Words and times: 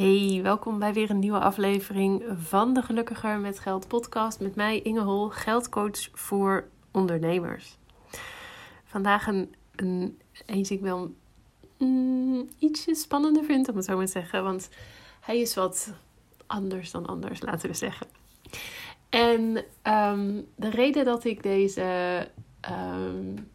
Hey, 0.00 0.40
welkom 0.42 0.78
bij 0.78 0.92
weer 0.92 1.10
een 1.10 1.18
nieuwe 1.18 1.38
aflevering 1.38 2.24
van 2.36 2.74
de 2.74 2.82
Gelukkiger 2.82 3.38
met 3.38 3.58
Geld 3.58 3.88
podcast 3.88 4.40
met 4.40 4.54
mij 4.54 4.82
Inge 4.82 5.00
Hol, 5.00 5.28
geldcoach 5.28 6.08
voor 6.12 6.68
ondernemers. 6.90 7.78
Vandaag 8.84 9.26
een, 9.26 9.54
een 9.76 10.18
eentje 10.46 10.74
ik 10.74 10.80
wel 10.80 11.14
mm, 11.78 12.48
ietsje 12.58 12.94
spannender 12.94 13.44
vind, 13.44 13.68
om 13.68 13.76
het 13.76 13.84
zo 13.84 13.96
maar 13.96 14.04
te 14.04 14.10
zeggen, 14.10 14.44
want 14.44 14.68
hij 15.20 15.40
is 15.40 15.54
wat 15.54 15.92
anders 16.46 16.90
dan 16.90 17.06
anders, 17.06 17.42
laten 17.42 17.68
we 17.68 17.76
zeggen. 17.76 18.06
En 19.08 19.64
um, 19.82 20.46
de 20.56 20.70
reden 20.70 21.04
dat 21.04 21.24
ik 21.24 21.42
deze 21.42 22.28
um, 22.70 23.50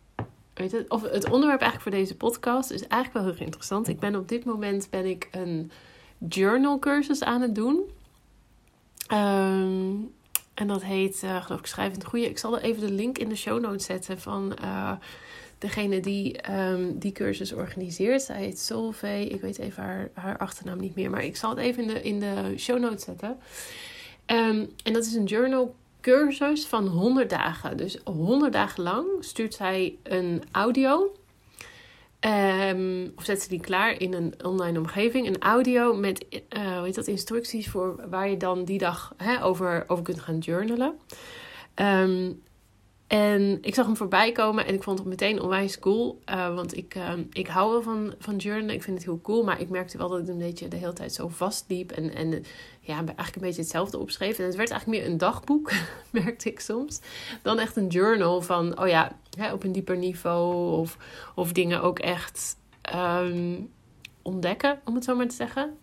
weet 0.53 0.71
het, 0.71 0.89
of 0.89 1.01
het 1.01 1.29
onderwerp 1.29 1.61
eigenlijk 1.61 1.81
voor 1.81 1.91
deze 1.91 2.17
podcast 2.17 2.71
is 2.71 2.87
eigenlijk 2.87 3.25
wel 3.25 3.33
heel 3.33 3.45
interessant. 3.45 3.87
Ik 3.87 3.99
ben 3.99 4.15
op 4.15 4.27
dit 4.27 4.45
moment 4.45 4.89
ben 4.89 5.05
ik 5.05 5.27
een 5.31 5.71
journal 6.17 6.79
cursus 6.79 7.23
aan 7.23 7.41
het 7.41 7.55
doen. 7.55 7.83
Um, 9.13 10.13
en 10.53 10.67
dat 10.67 10.83
heet, 10.83 11.21
uh, 11.23 11.43
geloof 11.43 11.59
ik, 11.59 11.65
Schrijvend 11.65 12.03
Groeien. 12.03 12.29
Ik 12.29 12.37
zal 12.37 12.55
er 12.55 12.63
even 12.63 12.87
de 12.87 12.93
link 12.93 13.17
in 13.17 13.29
de 13.29 13.35
show 13.35 13.59
notes 13.59 13.85
zetten 13.85 14.19
van 14.19 14.57
uh, 14.61 14.91
degene 15.57 15.99
die 15.99 16.51
um, 16.51 16.99
die 16.99 17.11
cursus 17.11 17.53
organiseert. 17.53 18.21
Zij 18.21 18.37
heet 18.37 18.59
Solveig. 18.59 19.27
Ik 19.27 19.41
weet 19.41 19.57
even 19.57 19.83
haar, 19.83 20.09
haar 20.13 20.37
achternaam 20.37 20.79
niet 20.79 20.95
meer. 20.95 21.09
Maar 21.09 21.23
ik 21.23 21.35
zal 21.35 21.49
het 21.49 21.59
even 21.59 21.83
in 21.83 21.87
de, 21.87 22.01
in 22.01 22.19
de 22.19 22.53
show 22.57 22.79
notes 22.79 23.03
zetten. 23.03 23.37
Um, 24.25 24.69
en 24.83 24.93
dat 24.93 25.05
is 25.05 25.13
een 25.13 25.25
journal 25.25 25.75
cursus 26.01 26.65
van 26.65 26.87
100 26.87 27.29
dagen. 27.29 27.77
Dus 27.77 27.97
100 28.03 28.53
dagen 28.53 28.83
lang 28.83 29.07
stuurt 29.19 29.53
zij 29.53 29.97
een 30.03 30.43
audio. 30.51 31.15
Um, 32.25 33.11
of 33.15 33.23
zet 33.23 33.41
ze 33.41 33.49
die 33.49 33.59
klaar 33.59 34.01
in 34.01 34.13
een 34.13 34.33
online 34.43 34.79
omgeving. 34.79 35.27
Een 35.27 35.41
audio 35.41 35.93
met 35.93 36.25
uh, 36.29 36.75
hoe 36.77 36.85
heet 36.85 36.95
dat, 36.95 37.07
instructies 37.07 37.69
voor 37.69 38.09
waar 38.09 38.29
je 38.29 38.37
dan 38.37 38.63
die 38.63 38.77
dag 38.77 39.13
hè, 39.17 39.43
over, 39.43 39.83
over 39.87 40.03
kunt 40.03 40.19
gaan 40.19 40.37
journalen. 40.37 40.99
Um, 41.75 42.43
en 43.07 43.57
ik 43.61 43.75
zag 43.75 43.85
hem 43.85 43.97
voorbij 43.97 44.31
komen 44.31 44.65
en 44.65 44.73
ik 44.73 44.83
vond 44.83 44.99
het 44.99 45.07
meteen 45.07 45.41
onwijs 45.41 45.79
cool. 45.79 46.21
Uh, 46.29 46.55
want 46.55 46.77
ik, 46.77 46.95
uh, 46.95 47.11
ik 47.31 47.47
hou 47.47 47.71
wel 47.71 47.81
van, 47.81 48.13
van 48.19 48.35
journalen. 48.35 48.75
Ik 48.75 48.83
vind 48.83 48.97
het 48.97 49.05
heel 49.05 49.21
cool. 49.21 49.43
Maar 49.43 49.61
ik 49.61 49.69
merkte 49.69 49.97
wel 49.97 50.09
dat 50.09 50.19
ik 50.19 50.27
een 50.27 50.37
beetje 50.37 50.67
de 50.67 50.75
hele 50.75 50.93
tijd 50.93 51.13
zo 51.13 51.27
vastliep. 51.27 51.91
En, 51.91 52.15
en 52.15 52.29
ja, 52.79 52.95
eigenlijk 52.95 53.35
een 53.35 53.41
beetje 53.41 53.61
hetzelfde 53.61 53.97
opschreef. 53.97 54.39
En 54.39 54.45
het 54.45 54.55
werd 54.55 54.69
eigenlijk 54.69 55.01
meer 55.01 55.11
een 55.11 55.17
dagboek, 55.17 55.71
merkte 56.11 56.49
ik 56.49 56.59
soms. 56.59 56.99
Dan 57.41 57.59
echt 57.59 57.75
een 57.75 57.87
journal 57.87 58.41
van, 58.41 58.79
oh 58.79 58.87
ja, 58.87 59.17
hè, 59.37 59.53
op 59.53 59.63
een 59.63 59.71
dieper 59.71 59.97
niveau. 59.97 60.71
Of, 60.77 60.97
of 61.35 61.51
dingen 61.51 61.81
ook 61.81 61.99
echt 61.99 62.57
um, 62.95 63.71
ontdekken, 64.21 64.79
om 64.85 64.95
het 64.95 65.03
zo 65.03 65.15
maar 65.15 65.27
te 65.27 65.35
zeggen 65.35 65.77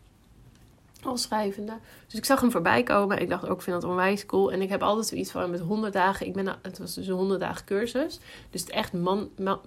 als 1.07 1.23
schrijvende. 1.23 1.73
Dus 2.07 2.19
ik 2.19 2.25
zag 2.25 2.41
hem 2.41 2.51
voorbij 2.51 2.83
komen. 2.83 3.21
Ik 3.21 3.29
dacht 3.29 3.49
ook, 3.49 3.57
ik 3.57 3.63
vind 3.63 3.81
dat 3.81 3.91
onwijs 3.91 4.27
cool. 4.27 4.53
En 4.53 4.63
ik 4.63 4.69
heb 4.69 4.83
altijd 4.83 5.07
zoiets 5.07 5.31
van 5.31 5.51
met 5.51 5.61
100 5.61 5.93
dagen. 5.93 6.27
Ik 6.27 6.33
ben, 6.33 6.59
het 6.63 6.79
was 6.79 6.95
dus 6.95 7.07
een 7.07 7.15
100 7.15 7.41
dagen 7.41 7.65
cursus. 7.65 8.21
Dus 8.51 8.65
echt 8.65 8.93
man, 8.93 9.31
ma, 9.39 9.61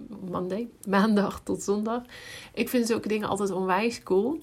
maandag 0.88 1.40
tot 1.44 1.62
zondag. 1.62 2.02
Ik 2.54 2.68
vind 2.68 2.86
zulke 2.86 3.08
dingen 3.08 3.28
altijd 3.28 3.50
onwijs 3.50 4.02
cool. 4.02 4.40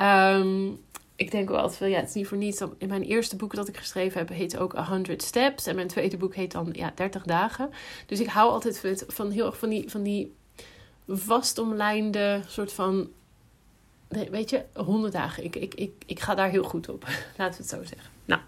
Um, 0.00 0.80
ik 1.16 1.30
denk 1.30 1.48
wel 1.48 1.58
altijd 1.58 1.78
van, 1.78 1.90
ja, 1.90 1.98
het 1.98 2.08
is 2.08 2.14
niet 2.14 2.26
voor 2.26 2.36
niets. 2.36 2.60
In 2.78 2.88
mijn 2.88 3.02
eerste 3.02 3.36
boek 3.36 3.54
dat 3.54 3.68
ik 3.68 3.76
geschreven 3.76 4.18
heb, 4.18 4.28
heet 4.28 4.58
ook 4.58 4.72
100 4.72 5.22
Steps. 5.22 5.66
En 5.66 5.74
mijn 5.74 5.88
tweede 5.88 6.16
boek 6.16 6.34
heet 6.34 6.52
dan, 6.52 6.68
ja, 6.72 6.92
30 6.94 7.22
dagen. 7.22 7.70
Dus 8.06 8.20
ik 8.20 8.26
hou 8.26 8.50
altijd 8.50 8.78
van, 8.78 8.96
van 9.06 9.30
heel 9.30 9.46
erg 9.46 9.58
van 9.58 9.68
die, 9.68 9.90
van 9.90 10.02
die 10.02 10.34
vastomlijnde 11.06 12.40
soort 12.46 12.72
van 12.72 13.08
weet 14.10 14.50
je, 14.50 14.64
100 14.74 15.12
dagen. 15.12 15.44
Ik, 15.44 15.56
ik, 15.56 15.74
ik, 15.74 15.92
ik 16.06 16.20
ga 16.20 16.34
daar 16.34 16.50
heel 16.50 16.62
goed 16.62 16.88
op. 16.88 17.04
Laten 17.38 17.62
we 17.62 17.68
het 17.68 17.68
zo 17.68 17.94
zeggen. 17.94 18.10
Nou. 18.24 18.40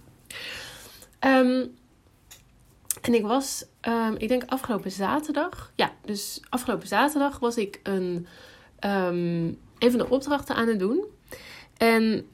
Um, 1.20 1.74
en 3.00 3.14
ik 3.14 3.22
was, 3.22 3.64
um, 3.88 4.14
ik 4.16 4.28
denk 4.28 4.42
afgelopen 4.46 4.90
zaterdag. 4.90 5.72
Ja, 5.74 5.92
dus 6.04 6.40
afgelopen 6.48 6.88
zaterdag 6.88 7.38
was 7.38 7.56
ik 7.56 7.80
een, 7.82 8.26
um, 8.80 9.58
even 9.78 9.98
de 9.98 10.08
opdrachten 10.08 10.54
aan 10.54 10.68
het 10.68 10.78
doen. 10.78 11.04
En 11.76 12.26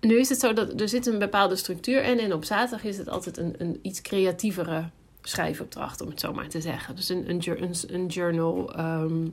nu 0.00 0.18
is 0.18 0.28
het 0.28 0.40
zo 0.40 0.52
dat 0.52 0.80
er 0.80 0.88
zit 0.88 1.06
een 1.06 1.18
bepaalde 1.18 1.56
structuur 1.56 2.04
in. 2.04 2.18
En 2.18 2.32
op 2.32 2.44
zaterdag 2.44 2.84
is 2.84 2.98
het 2.98 3.08
altijd 3.08 3.36
een, 3.36 3.54
een 3.58 3.78
iets 3.82 4.02
creatievere 4.02 4.90
schrijfopdracht, 5.22 6.00
om 6.00 6.08
het 6.08 6.20
zo 6.20 6.32
maar 6.32 6.48
te 6.48 6.60
zeggen. 6.60 6.96
Dus 6.96 7.08
een, 7.08 7.30
een, 7.30 7.74
een 7.86 8.06
journal. 8.06 8.70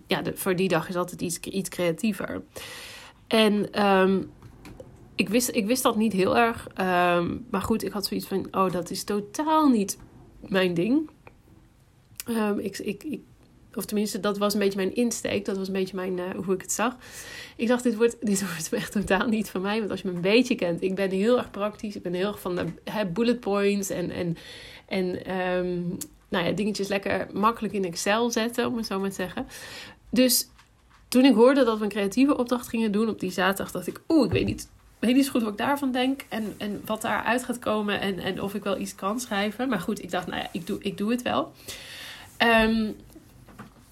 Ja, 0.08 0.22
voor 0.34 0.56
die 0.56 0.68
dag 0.68 0.90
is 0.90 0.96
altijd 0.96 1.22
iets, 1.22 1.40
iets 1.40 1.70
creatiever. 1.70 2.42
En 3.28 3.86
um, 3.86 4.32
ik, 5.16 5.30
wist, 5.30 5.50
ik 5.54 5.66
wist 5.66 5.84
dat 5.84 5.96
niet 5.96 6.14
heel 6.14 6.38
erg. 6.38 6.68
Um, 6.68 7.46
maar 7.50 7.62
goed, 7.62 7.84
ik 7.84 7.92
had 7.92 8.06
zoiets 8.06 8.28
van: 8.28 8.48
oh, 8.52 8.72
dat 8.72 8.90
is 8.90 9.04
totaal 9.04 9.70
niet 9.70 9.98
mijn 10.40 10.74
ding. 10.74 11.10
Um, 12.30 12.60
ik, 12.60 12.78
ik, 12.78 13.04
ik, 13.04 13.22
of 13.74 13.86
tenminste, 13.86 14.20
dat 14.20 14.38
was 14.38 14.54
een 14.54 14.60
beetje 14.60 14.80
mijn 14.80 14.96
insteek. 14.96 15.46
Dat 15.46 15.58
was 15.58 15.68
een 15.68 15.74
beetje 15.74 15.96
mijn, 15.96 16.18
uh, 16.18 16.30
hoe 16.46 16.54
ik 16.54 16.62
het 16.62 16.72
zag. 16.72 16.98
Ik 17.56 17.68
dacht, 17.68 17.84
dit 17.84 17.96
wordt, 17.96 18.18
dit 18.28 18.40
wordt 18.40 18.74
echt 18.74 18.92
totaal 18.92 19.28
niet 19.28 19.50
van 19.50 19.62
mij. 19.62 19.80
Want 19.80 19.92
als 19.92 20.02
je 20.02 20.08
me 20.08 20.14
een 20.14 20.22
beetje 20.22 20.56
kent, 20.56 20.82
ik 20.82 20.96
ben 20.96 21.10
heel 21.10 21.38
erg 21.38 21.52
praktisch. 21.52 21.96
Ik 21.96 22.02
ben 22.02 22.14
heel 22.14 22.28
erg 22.28 22.40
van 22.40 22.74
bullet 23.14 23.40
points 23.40 23.90
en, 23.90 24.10
en, 24.10 24.38
en 24.86 25.20
nou 26.30 26.46
ja, 26.46 26.52
dingetjes 26.52 26.88
lekker 26.88 27.28
makkelijk 27.34 27.74
in 27.74 27.86
Excel 27.86 28.32
zetten, 28.32 28.68
om 28.68 28.78
het 28.78 28.86
zo 28.86 29.00
maar 29.00 29.10
te 29.10 29.16
zeggen. 29.16 29.48
Dus 30.10 30.48
toen 31.14 31.26
ik 31.26 31.34
hoorde 31.34 31.64
dat 31.64 31.78
we 31.78 31.84
een 31.84 31.90
creatieve 31.90 32.38
opdracht 32.38 32.68
gingen 32.68 32.92
doen 32.92 33.10
op 33.10 33.20
die 33.20 33.32
zaterdag, 33.32 33.72
dacht 33.72 33.88
ik, 33.88 34.02
oeh, 34.08 34.26
ik 34.26 34.32
weet 34.32 34.46
niet, 34.46 34.70
weet 35.00 35.16
niet 35.16 35.26
zo 35.26 35.32
goed 35.32 35.42
wat 35.42 35.52
ik 35.52 35.58
daarvan 35.58 35.92
denk 35.92 36.26
en, 36.30 36.56
en 36.58 36.82
wat 36.86 37.02
daaruit 37.02 37.44
gaat 37.44 37.60
komen 37.60 38.00
en, 38.00 38.20
en 38.20 38.42
of 38.42 38.54
ik 38.54 38.64
wel 38.64 38.78
iets 38.78 38.96
kan 38.96 39.20
schrijven. 39.20 39.70
Maar 39.70 39.80
goed, 39.80 40.04
ik 40.04 40.12
dacht, 40.12 40.28
nou 40.28 40.42
ja, 40.42 40.48
ik 40.52 40.68
doe, 40.68 40.78
ik 40.82 40.98
doe 40.98 41.12
het 41.12 41.22
wel. 41.22 41.52
Um, 42.38 42.96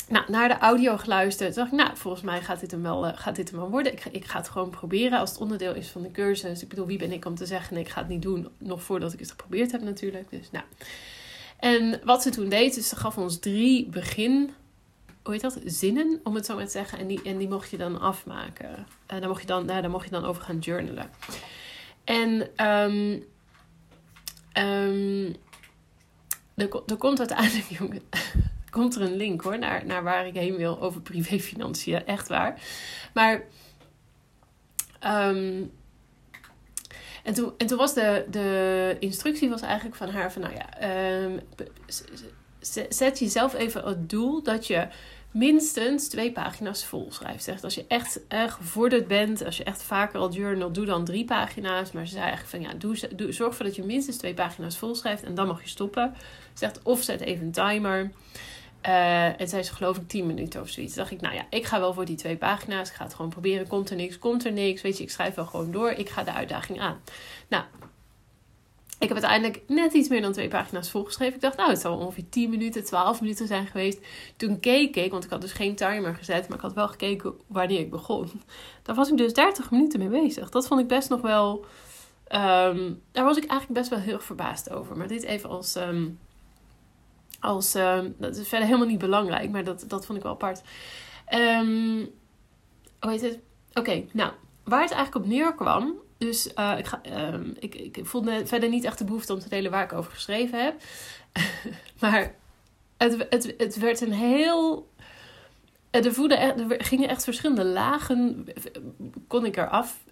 nou, 0.09 0.31
naar 0.31 0.47
de 0.47 0.57
audio 0.57 0.97
geluisterd. 0.97 1.55
dacht 1.55 1.71
ik, 1.71 1.77
nou, 1.77 1.97
volgens 1.97 2.23
mij 2.23 2.41
gaat 2.41 2.59
dit 2.59 2.71
hem 2.71 2.81
wel, 2.81 3.07
uh, 3.07 3.11
gaat 3.15 3.35
dit 3.35 3.49
hem 3.49 3.59
wel 3.59 3.69
worden. 3.69 3.91
Ik 3.91 3.99
ga, 3.99 4.09
ik 4.11 4.25
ga 4.25 4.37
het 4.37 4.49
gewoon 4.49 4.69
proberen 4.69 5.19
als 5.19 5.29
het 5.29 5.39
onderdeel 5.39 5.73
is 5.73 5.89
van 5.89 6.01
de 6.01 6.11
cursus. 6.11 6.61
Ik 6.61 6.69
bedoel, 6.69 6.85
wie 6.85 6.97
ben 6.97 7.11
ik 7.11 7.25
om 7.25 7.35
te 7.35 7.45
zeggen, 7.45 7.73
nee, 7.73 7.83
ik 7.83 7.89
ga 7.89 7.99
het 7.99 8.09
niet 8.09 8.21
doen. 8.21 8.47
Nog 8.57 8.83
voordat 8.83 9.13
ik 9.13 9.19
het 9.19 9.29
geprobeerd 9.29 9.71
heb 9.71 9.81
natuurlijk. 9.81 10.29
Dus 10.29 10.51
nou. 10.51 10.65
En 11.59 12.01
wat 12.03 12.21
ze 12.21 12.29
toen 12.29 12.49
deed, 12.49 12.77
is 12.77 12.89
ze 12.89 12.95
gaf 12.95 13.17
ons 13.17 13.39
drie 13.39 13.89
begin 13.89 14.51
hoe 15.23 15.33
heet 15.33 15.41
dat, 15.41 15.59
zinnen, 15.65 16.19
om 16.23 16.35
het 16.35 16.45
zo 16.45 16.55
maar 16.55 16.65
te 16.65 16.71
zeggen. 16.71 16.97
En 16.97 17.07
die, 17.07 17.21
en 17.23 17.37
die 17.37 17.49
mocht 17.49 17.69
je 17.69 17.77
dan 17.77 17.99
afmaken. 17.99 18.69
En 19.05 19.15
uh, 19.15 19.19
daar, 19.19 19.27
mocht 19.27 19.41
je 19.41 19.47
dan, 19.47 19.65
nou, 19.65 19.81
daar 19.81 19.89
mocht 19.89 20.05
je 20.05 20.11
dan 20.11 20.25
over 20.25 20.41
gaan 20.41 20.59
journalen. 20.59 21.09
En 22.03 22.29
um, 22.67 23.23
um, 24.57 25.35
er, 26.55 26.81
er 26.85 26.97
komt 26.97 27.19
uiteindelijk, 27.19 27.65
jongen, 27.79 28.01
komt 28.69 28.95
er 28.95 29.01
een 29.01 29.15
link 29.15 29.41
hoor, 29.41 29.59
naar, 29.59 29.85
naar 29.85 30.03
waar 30.03 30.27
ik 30.27 30.33
heen 30.33 30.55
wil 30.55 30.81
over 30.81 31.01
privéfinanciën. 31.01 32.05
Echt 32.05 32.27
waar. 32.27 32.61
Maar... 33.13 33.43
Um, 35.05 35.71
en 37.23 37.33
toen, 37.33 37.53
en 37.57 37.67
toen 37.67 37.77
was 37.77 37.93
de, 37.93 38.25
de 38.29 38.97
instructie 38.99 39.49
was 39.49 39.61
eigenlijk 39.61 39.95
van 39.95 40.09
haar 40.09 40.31
van, 40.31 40.41
nou 40.41 40.53
ja, 40.53 40.69
zet 42.89 43.19
jezelf 43.19 43.53
even 43.53 43.83
het 43.83 44.09
doel 44.09 44.43
dat 44.43 44.67
je 44.67 44.87
minstens 45.31 46.07
twee 46.07 46.31
pagina's 46.31 46.85
vol 46.85 47.07
schrijft. 47.11 47.63
Als 47.63 47.75
je 47.75 47.85
echt 47.87 48.19
uh, 48.29 48.51
gevorderd 48.51 49.07
bent, 49.07 49.45
als 49.45 49.57
je 49.57 49.63
echt 49.63 49.83
vaker 49.83 50.19
al 50.19 50.31
journal, 50.31 50.71
doe 50.71 50.85
dan 50.85 51.05
drie 51.05 51.25
pagina's. 51.25 51.91
Maar 51.91 52.05
ze 52.05 52.11
zei 52.11 52.23
eigenlijk 52.23 52.51
van 52.51 52.61
ja, 52.61 52.73
doe, 52.77 53.15
doe, 53.15 53.31
zorg 53.31 53.49
ervoor 53.49 53.65
dat 53.65 53.75
je 53.75 53.83
minstens 53.83 54.17
twee 54.17 54.33
pagina's 54.33 54.77
vol 54.77 54.95
schrijft 54.95 55.23
en 55.23 55.35
dan 55.35 55.47
mag 55.47 55.61
je 55.61 55.69
stoppen. 55.69 56.13
Zegt 56.53 56.79
of 56.83 57.03
zet 57.03 57.21
even 57.21 57.45
een 57.45 57.51
timer. 57.51 58.11
Uh, 58.87 59.39
en 59.41 59.47
zei 59.47 59.63
ze 59.63 59.73
geloof 59.73 59.97
ik 59.97 60.07
10 60.07 60.27
minuten 60.27 60.61
of 60.61 60.69
zoiets. 60.69 60.93
dacht 60.93 61.11
ik, 61.11 61.21
nou 61.21 61.35
ja, 61.35 61.45
ik 61.49 61.65
ga 61.65 61.79
wel 61.79 61.93
voor 61.93 62.05
die 62.05 62.15
twee 62.15 62.37
pagina's. 62.37 62.89
Ik 62.89 62.95
ga 62.95 63.03
het 63.03 63.13
gewoon 63.13 63.31
proberen. 63.31 63.67
Komt 63.67 63.89
er 63.89 63.95
niks, 63.95 64.19
komt 64.19 64.45
er 64.45 64.51
niks. 64.51 64.81
Weet 64.81 64.97
je, 64.97 65.03
ik 65.03 65.09
schrijf 65.09 65.35
wel 65.35 65.45
gewoon 65.45 65.71
door. 65.71 65.89
Ik 65.89 66.09
ga 66.09 66.23
de 66.23 66.33
uitdaging 66.33 66.79
aan. 66.79 67.01
Nou, 67.47 67.63
ik 69.01 69.07
heb 69.07 69.17
uiteindelijk 69.17 69.61
net 69.67 69.93
iets 69.93 70.09
meer 70.09 70.21
dan 70.21 70.31
twee 70.31 70.47
pagina's 70.47 70.89
volgeschreven. 70.89 71.35
Ik 71.35 71.41
dacht, 71.41 71.57
nou, 71.57 71.69
het 71.69 71.81
zal 71.81 71.97
ongeveer 71.97 72.29
10 72.29 72.49
minuten, 72.49 72.83
12 72.83 73.21
minuten 73.21 73.47
zijn 73.47 73.67
geweest. 73.67 73.99
Toen 74.37 74.59
keek 74.59 74.95
ik, 74.95 75.11
want 75.11 75.23
ik 75.23 75.29
had 75.29 75.41
dus 75.41 75.51
geen 75.51 75.75
timer 75.75 76.15
gezet, 76.15 76.47
maar 76.47 76.57
ik 76.57 76.63
had 76.63 76.73
wel 76.73 76.87
gekeken 76.87 77.33
wanneer 77.47 77.79
ik 77.79 77.89
begon. 77.89 78.41
Daar 78.83 78.95
was 78.95 79.09
ik 79.09 79.17
dus 79.17 79.33
30 79.33 79.71
minuten 79.71 79.99
mee 79.99 80.21
bezig. 80.21 80.49
Dat 80.49 80.67
vond 80.67 80.79
ik 80.79 80.87
best 80.87 81.09
nog 81.09 81.21
wel. 81.21 81.65
Um, 82.29 83.01
daar 83.11 83.25
was 83.25 83.37
ik 83.37 83.45
eigenlijk 83.45 83.79
best 83.79 83.89
wel 83.89 83.99
heel 83.99 84.19
verbaasd 84.19 84.69
over. 84.69 84.97
Maar 84.97 85.07
dit 85.07 85.23
even 85.23 85.49
als. 85.49 85.75
Um, 85.75 86.19
als 87.39 87.75
um, 87.75 88.15
dat 88.17 88.35
is 88.35 88.47
verder 88.47 88.67
helemaal 88.67 88.87
niet 88.87 88.99
belangrijk, 88.99 89.49
maar 89.49 89.63
dat, 89.63 89.83
dat 89.87 90.05
vond 90.05 90.17
ik 90.17 90.23
wel 90.23 90.33
apart. 90.33 90.61
hoe 92.99 93.11
heet 93.11 93.21
het? 93.21 93.39
Oké, 93.73 94.03
nou, 94.11 94.31
waar 94.63 94.81
het 94.81 94.91
eigenlijk 94.91 95.25
op 95.25 95.31
neerkwam, 95.31 95.93
dus 96.21 96.47
uh, 96.55 96.73
ik, 96.77 96.85
ga, 96.85 97.01
uh, 97.09 97.39
ik, 97.59 97.75
ik 97.75 97.99
voelde 98.03 98.45
verder 98.45 98.69
niet 98.69 98.83
echt 98.83 98.97
de 98.97 99.03
behoefte 99.03 99.33
om 99.33 99.39
te 99.39 99.49
delen 99.49 99.71
waar 99.71 99.83
ik 99.83 99.93
over 99.93 100.11
geschreven 100.11 100.63
heb. 100.63 100.81
maar 102.01 102.35
het, 102.97 103.25
het, 103.29 103.53
het 103.57 103.77
werd 103.77 104.01
een 104.01 104.13
heel 104.13 104.89
er, 105.91 106.13
voelde 106.13 106.35
er 106.35 106.83
gingen 106.85 107.09
echt 107.09 107.23
verschillende 107.23 107.65
lagen, 107.65 108.47
kon 109.27 109.45
ik 109.45 109.57
eraf 109.57 110.03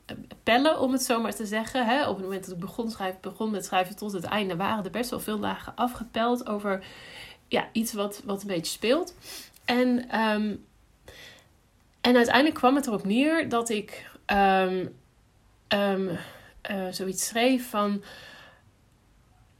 pellen, 0.43 0.79
om 0.79 0.91
het 0.91 1.01
zo 1.01 1.21
maar 1.21 1.35
te 1.35 1.45
zeggen. 1.45 1.85
Hè? 1.85 2.07
Op 2.07 2.15
het 2.15 2.23
moment 2.23 2.45
dat 2.45 2.53
ik 2.53 2.59
begon, 2.59 2.91
schrijven, 2.91 3.19
begon 3.21 3.51
met 3.51 3.65
schrijven 3.65 3.95
tot 3.95 4.11
het 4.11 4.23
einde, 4.23 4.55
waren 4.55 4.83
er 4.83 4.91
best 4.91 5.09
wel 5.09 5.19
veel 5.19 5.39
lagen 5.39 5.75
afgepeld 5.75 6.47
over 6.47 6.83
ja, 7.47 7.69
iets 7.71 7.93
wat, 7.93 8.21
wat 8.25 8.41
een 8.41 8.47
beetje 8.47 8.71
speelt. 8.71 9.15
En, 9.65 10.09
ehm, 10.09 10.55
en 12.01 12.15
uiteindelijk 12.15 12.55
kwam 12.55 12.75
het 12.75 12.87
erop 12.87 13.05
neer 13.05 13.49
dat 13.49 13.69
ik 13.69 14.09
um, 14.25 14.98
um, 15.73 16.09
uh, 16.71 16.87
zoiets 16.91 17.25
schreef 17.27 17.69
van. 17.69 18.03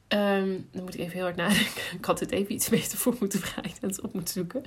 dan 0.08 0.84
moet 0.84 0.94
ik 0.94 1.00
even 1.00 1.14
heel 1.14 1.24
hard 1.24 1.36
nadenken. 1.36 1.84
Ik 1.98 2.06
had 2.06 2.20
het 2.20 2.32
even 2.32 2.54
iets 2.54 2.70
beter 2.70 2.98
voor 2.98 3.16
moeten 3.20 3.40
bereiden 3.40 3.82
en 3.82 3.88
het 3.88 4.02
op 4.02 4.14
moeten 4.14 4.34
zoeken. 4.34 4.64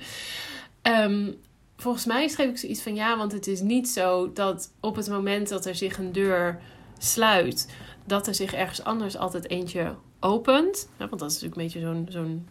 volgens 1.77 2.05
mij 2.05 2.27
schreef 2.27 2.49
ik 2.49 2.57
zoiets 2.57 2.81
van 2.81 2.95
ja, 2.95 3.17
want 3.17 3.31
het 3.31 3.47
is 3.47 3.61
niet 3.61 3.89
zo 3.89 4.33
dat 4.33 4.71
op 4.79 4.95
het 4.95 5.09
moment 5.09 5.49
dat 5.49 5.65
er 5.65 5.75
zich 5.75 5.97
een 5.97 6.11
deur 6.11 6.61
sluit, 6.97 7.75
dat 8.05 8.27
er 8.27 8.35
zich 8.35 8.53
ergens 8.53 8.83
anders 8.83 9.17
altijd 9.17 9.49
eentje 9.49 9.95
opent. 10.19 10.89
Want 10.97 11.19
dat 11.19 11.31
is 11.31 11.41
natuurlijk 11.41 11.55
een 11.55 11.63
beetje 11.63 11.79
zo'n 11.79 12.07
zo'n 12.09 12.47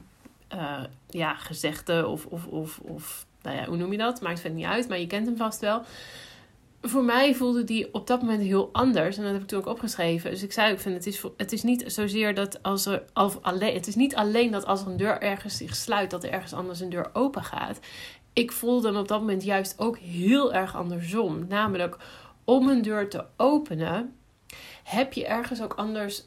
uh, 0.54 0.84
ja, 1.08 1.34
gezegde 1.34 2.06
of, 2.06 2.26
of, 2.26 2.46
of, 2.46 2.78
of 2.78 3.26
nou 3.42 3.56
ja, 3.56 3.64
hoe 3.64 3.76
noem 3.76 3.92
je 3.92 3.98
dat? 3.98 4.20
Maakt 4.20 4.40
verder 4.40 4.58
niet 4.58 4.66
uit, 4.66 4.88
maar 4.88 4.98
je 4.98 5.06
kent 5.06 5.26
hem 5.26 5.36
vast 5.36 5.60
wel. 5.60 5.82
Voor 6.84 7.04
mij 7.04 7.34
voelde 7.34 7.64
die 7.64 7.94
op 7.94 8.06
dat 8.06 8.20
moment 8.20 8.42
heel 8.42 8.68
anders. 8.72 9.16
En 9.16 9.22
dat 9.22 9.32
heb 9.32 9.42
ik 9.42 9.48
toen 9.48 9.58
ook 9.58 9.66
opgeschreven. 9.66 10.30
Dus 10.30 10.42
ik 10.42 10.52
zei 10.52 10.72
ook 10.72 10.78
van 10.78 10.92
het 10.92 11.06
is, 11.06 11.22
het 11.36 11.52
is 11.52 11.62
niet 11.62 11.84
zozeer 11.86 12.34
dat 12.34 12.62
als 12.62 12.86
er 12.86 13.04
of 13.14 13.38
alleen, 13.42 13.74
het 13.74 13.86
is 13.86 13.94
niet 13.94 14.14
alleen 14.14 14.50
dat 14.50 14.66
als 14.66 14.80
er 14.80 14.86
een 14.86 14.96
deur 14.96 15.20
ergens 15.20 15.56
zich 15.56 15.76
sluit, 15.76 16.10
dat 16.10 16.24
er 16.24 16.30
ergens 16.30 16.52
anders 16.52 16.80
een 16.80 16.90
deur 16.90 17.10
open 17.12 17.44
gaat. 17.44 17.78
Ik 18.32 18.52
voelde 18.52 18.88
hem 18.88 18.96
op 18.96 19.08
dat 19.08 19.20
moment 19.20 19.44
juist 19.44 19.78
ook 19.78 19.98
heel 19.98 20.52
erg 20.52 20.76
andersom. 20.76 21.46
Namelijk 21.48 21.96
om 22.44 22.68
een 22.68 22.82
deur 22.82 23.10
te 23.10 23.24
openen, 23.36 24.16
heb 24.82 25.12
je 25.12 25.26
ergens 25.26 25.62
ook 25.62 25.74
anders, 25.74 26.24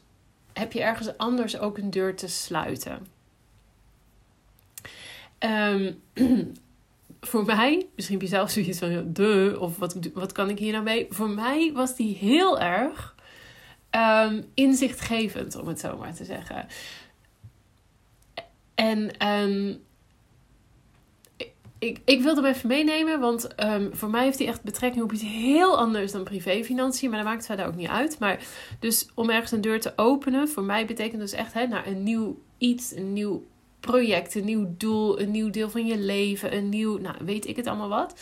heb 0.52 0.72
je 0.72 0.82
ergens 0.82 1.18
anders 1.18 1.58
ook 1.58 1.78
een 1.78 1.90
deur 1.90 2.16
te 2.16 2.28
sluiten. 2.28 3.06
Um, 5.38 6.02
voor 7.26 7.44
mij, 7.44 7.86
misschien 7.94 8.18
heb 8.18 8.28
je 8.28 8.34
zelf 8.34 8.50
zoiets 8.50 8.78
van 8.78 9.12
de, 9.12 9.56
of 9.58 9.78
wat, 9.78 9.98
wat 10.14 10.32
kan 10.32 10.50
ik 10.50 10.58
hier 10.58 10.72
nou 10.72 10.84
mee? 10.84 11.06
Voor 11.10 11.30
mij 11.30 11.72
was 11.74 11.96
die 11.96 12.16
heel 12.16 12.60
erg 12.60 13.14
um, 13.90 14.44
inzichtgevend, 14.54 15.56
om 15.56 15.68
het 15.68 15.80
zo 15.80 15.96
maar 15.96 16.14
te 16.14 16.24
zeggen. 16.24 16.66
En 18.74 19.28
um, 19.28 19.84
ik, 21.78 22.00
ik 22.04 22.22
wilde 22.22 22.40
hem 22.42 22.50
even 22.50 22.68
meenemen, 22.68 23.20
want 23.20 23.64
um, 23.64 23.90
voor 23.92 24.10
mij 24.10 24.24
heeft 24.24 24.38
hij 24.38 24.48
echt 24.48 24.62
betrekking 24.62 25.04
op 25.04 25.12
iets 25.12 25.22
heel 25.22 25.78
anders 25.78 26.12
dan 26.12 26.24
privéfinanciën. 26.24 27.10
Maar 27.10 27.18
dat 27.18 27.28
maakt 27.28 27.46
verder 27.46 27.66
ook 27.66 27.76
niet 27.76 27.88
uit. 27.88 28.18
Maar 28.18 28.40
dus 28.80 29.08
om 29.14 29.30
ergens 29.30 29.52
een 29.52 29.60
deur 29.60 29.80
te 29.80 29.92
openen, 29.96 30.48
voor 30.48 30.62
mij 30.62 30.86
betekent 30.86 31.20
dus 31.20 31.32
echt 31.32 31.52
hè, 31.52 31.66
naar 31.66 31.86
een 31.86 32.02
nieuw 32.02 32.38
iets, 32.58 32.96
een 32.96 33.12
nieuw 33.12 33.46
project, 33.86 34.34
een 34.34 34.44
nieuw 34.44 34.74
doel, 34.76 35.20
een 35.20 35.30
nieuw 35.30 35.50
deel 35.50 35.70
van 35.70 35.86
je 35.86 35.98
leven, 35.98 36.56
een 36.56 36.68
nieuw, 36.68 36.98
nou 36.98 37.16
weet 37.24 37.46
ik 37.46 37.56
het 37.56 37.66
allemaal 37.66 37.88
wat. 37.88 38.20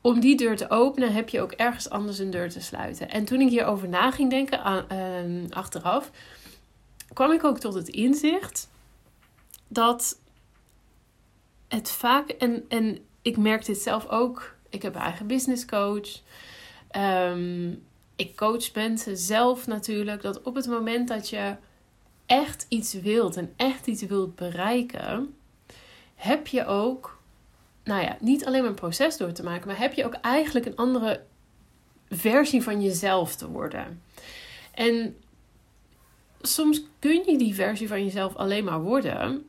Om 0.00 0.20
die 0.20 0.36
deur 0.36 0.56
te 0.56 0.70
openen 0.70 1.12
heb 1.12 1.28
je 1.28 1.40
ook 1.40 1.52
ergens 1.52 1.90
anders 1.90 2.18
een 2.18 2.30
deur 2.30 2.50
te 2.50 2.60
sluiten. 2.60 3.10
En 3.10 3.24
toen 3.24 3.40
ik 3.40 3.48
hierover 3.48 3.88
na 3.88 4.10
ging 4.10 4.30
denken, 4.30 4.86
uh, 4.92 5.50
achteraf, 5.50 6.10
kwam 7.12 7.32
ik 7.32 7.44
ook 7.44 7.58
tot 7.58 7.74
het 7.74 7.88
inzicht 7.88 8.68
dat 9.68 10.18
het 11.68 11.90
vaak, 11.90 12.28
en, 12.28 12.64
en 12.68 12.98
ik 13.22 13.36
merk 13.36 13.64
dit 13.64 13.78
zelf 13.78 14.08
ook, 14.08 14.54
ik 14.70 14.82
heb 14.82 14.94
een 14.94 15.00
eigen 15.00 15.26
business 15.26 15.64
coach. 15.64 16.08
Ehm, 16.90 17.72
ik 18.16 18.36
coach 18.36 18.74
mensen 18.74 19.16
zelf 19.16 19.66
natuurlijk, 19.66 20.22
dat 20.22 20.42
op 20.42 20.54
het 20.54 20.66
moment 20.66 21.08
dat 21.08 21.28
je 21.28 21.56
echt 22.26 22.66
iets 22.68 22.92
wilt 22.92 23.36
en 23.36 23.52
echt 23.56 23.86
iets 23.86 24.02
wilt 24.02 24.36
bereiken, 24.36 25.34
heb 26.14 26.46
je 26.46 26.66
ook, 26.66 27.18
nou 27.84 28.02
ja, 28.02 28.16
niet 28.20 28.44
alleen 28.44 28.60
maar 28.60 28.70
een 28.70 28.74
proces 28.74 29.16
door 29.16 29.32
te 29.32 29.42
maken, 29.42 29.66
maar 29.66 29.78
heb 29.78 29.92
je 29.92 30.04
ook 30.04 30.14
eigenlijk 30.14 30.66
een 30.66 30.76
andere 30.76 31.22
versie 32.08 32.62
van 32.62 32.82
jezelf 32.82 33.36
te 33.36 33.48
worden. 33.48 34.02
En 34.74 35.16
soms 36.40 36.82
kun 36.98 37.22
je 37.26 37.38
die 37.38 37.54
versie 37.54 37.88
van 37.88 38.04
jezelf 38.04 38.36
alleen 38.36 38.64
maar 38.64 38.80
worden 38.80 39.46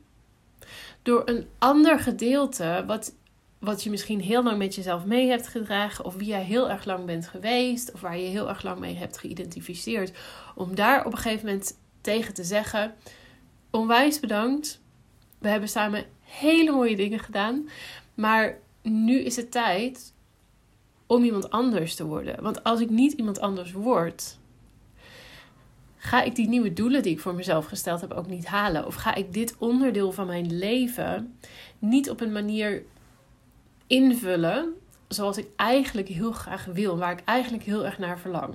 door 1.02 1.22
een 1.24 1.46
ander 1.58 1.98
gedeelte, 2.00 2.84
wat, 2.86 3.14
wat 3.58 3.82
je 3.82 3.90
misschien 3.90 4.20
heel 4.20 4.42
lang 4.42 4.58
met 4.58 4.74
jezelf 4.74 5.04
mee 5.04 5.28
hebt 5.28 5.48
gedragen, 5.48 6.04
of 6.04 6.14
wie 6.14 6.28
jij 6.28 6.42
heel 6.42 6.70
erg 6.70 6.84
lang 6.84 7.04
bent 7.04 7.28
geweest, 7.28 7.92
of 7.92 8.00
waar 8.00 8.18
je 8.18 8.28
heel 8.28 8.48
erg 8.48 8.62
lang 8.62 8.78
mee 8.78 8.96
hebt 8.96 9.18
geïdentificeerd, 9.18 10.12
om 10.54 10.74
daar 10.74 11.06
op 11.06 11.12
een 11.12 11.18
gegeven 11.18 11.46
moment 11.46 11.76
tegen 12.08 12.34
te 12.34 12.44
zeggen: 12.44 12.94
Onwijs 13.70 14.20
bedankt. 14.20 14.80
We 15.38 15.48
hebben 15.48 15.68
samen 15.68 16.04
hele 16.20 16.70
mooie 16.70 16.96
dingen 16.96 17.18
gedaan. 17.18 17.68
Maar 18.14 18.58
nu 18.82 19.20
is 19.20 19.36
het 19.36 19.50
tijd 19.50 20.14
om 21.06 21.24
iemand 21.24 21.50
anders 21.50 21.94
te 21.94 22.06
worden. 22.06 22.42
Want 22.42 22.64
als 22.64 22.80
ik 22.80 22.90
niet 22.90 23.12
iemand 23.12 23.40
anders 23.40 23.72
word, 23.72 24.38
ga 25.96 26.22
ik 26.22 26.34
die 26.34 26.48
nieuwe 26.48 26.72
doelen 26.72 27.02
die 27.02 27.12
ik 27.12 27.20
voor 27.20 27.34
mezelf 27.34 27.66
gesteld 27.66 28.00
heb 28.00 28.12
ook 28.12 28.26
niet 28.26 28.46
halen. 28.46 28.86
Of 28.86 28.94
ga 28.94 29.14
ik 29.14 29.32
dit 29.32 29.54
onderdeel 29.58 30.12
van 30.12 30.26
mijn 30.26 30.58
leven 30.58 31.38
niet 31.78 32.10
op 32.10 32.20
een 32.20 32.32
manier 32.32 32.82
invullen 33.86 34.74
zoals 35.08 35.38
ik 35.38 35.48
eigenlijk 35.56 36.08
heel 36.08 36.32
graag 36.32 36.64
wil, 36.64 36.98
waar 36.98 37.12
ik 37.12 37.24
eigenlijk 37.24 37.64
heel 37.64 37.84
erg 37.84 37.98
naar 37.98 38.18
verlang. 38.18 38.54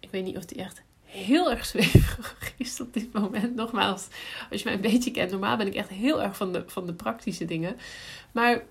Ik 0.00 0.10
weet 0.10 0.24
niet 0.24 0.36
of 0.36 0.44
die 0.44 0.58
echt 0.58 0.82
heel 1.08 1.50
erg 1.50 1.66
zweverig 1.66 2.54
is 2.56 2.80
op 2.80 2.92
dit 2.92 3.12
moment. 3.12 3.54
Nogmaals, 3.54 4.06
als 4.50 4.62
je 4.62 4.66
mij 4.66 4.74
een 4.74 4.90
beetje 4.90 5.10
kent, 5.10 5.30
normaal 5.30 5.56
ben 5.56 5.66
ik 5.66 5.74
echt 5.74 5.88
heel 5.88 6.22
erg 6.22 6.36
van 6.36 6.52
de, 6.52 6.64
van 6.66 6.86
de 6.86 6.92
praktische 6.92 7.44
dingen. 7.44 7.76
Maar 8.32 8.62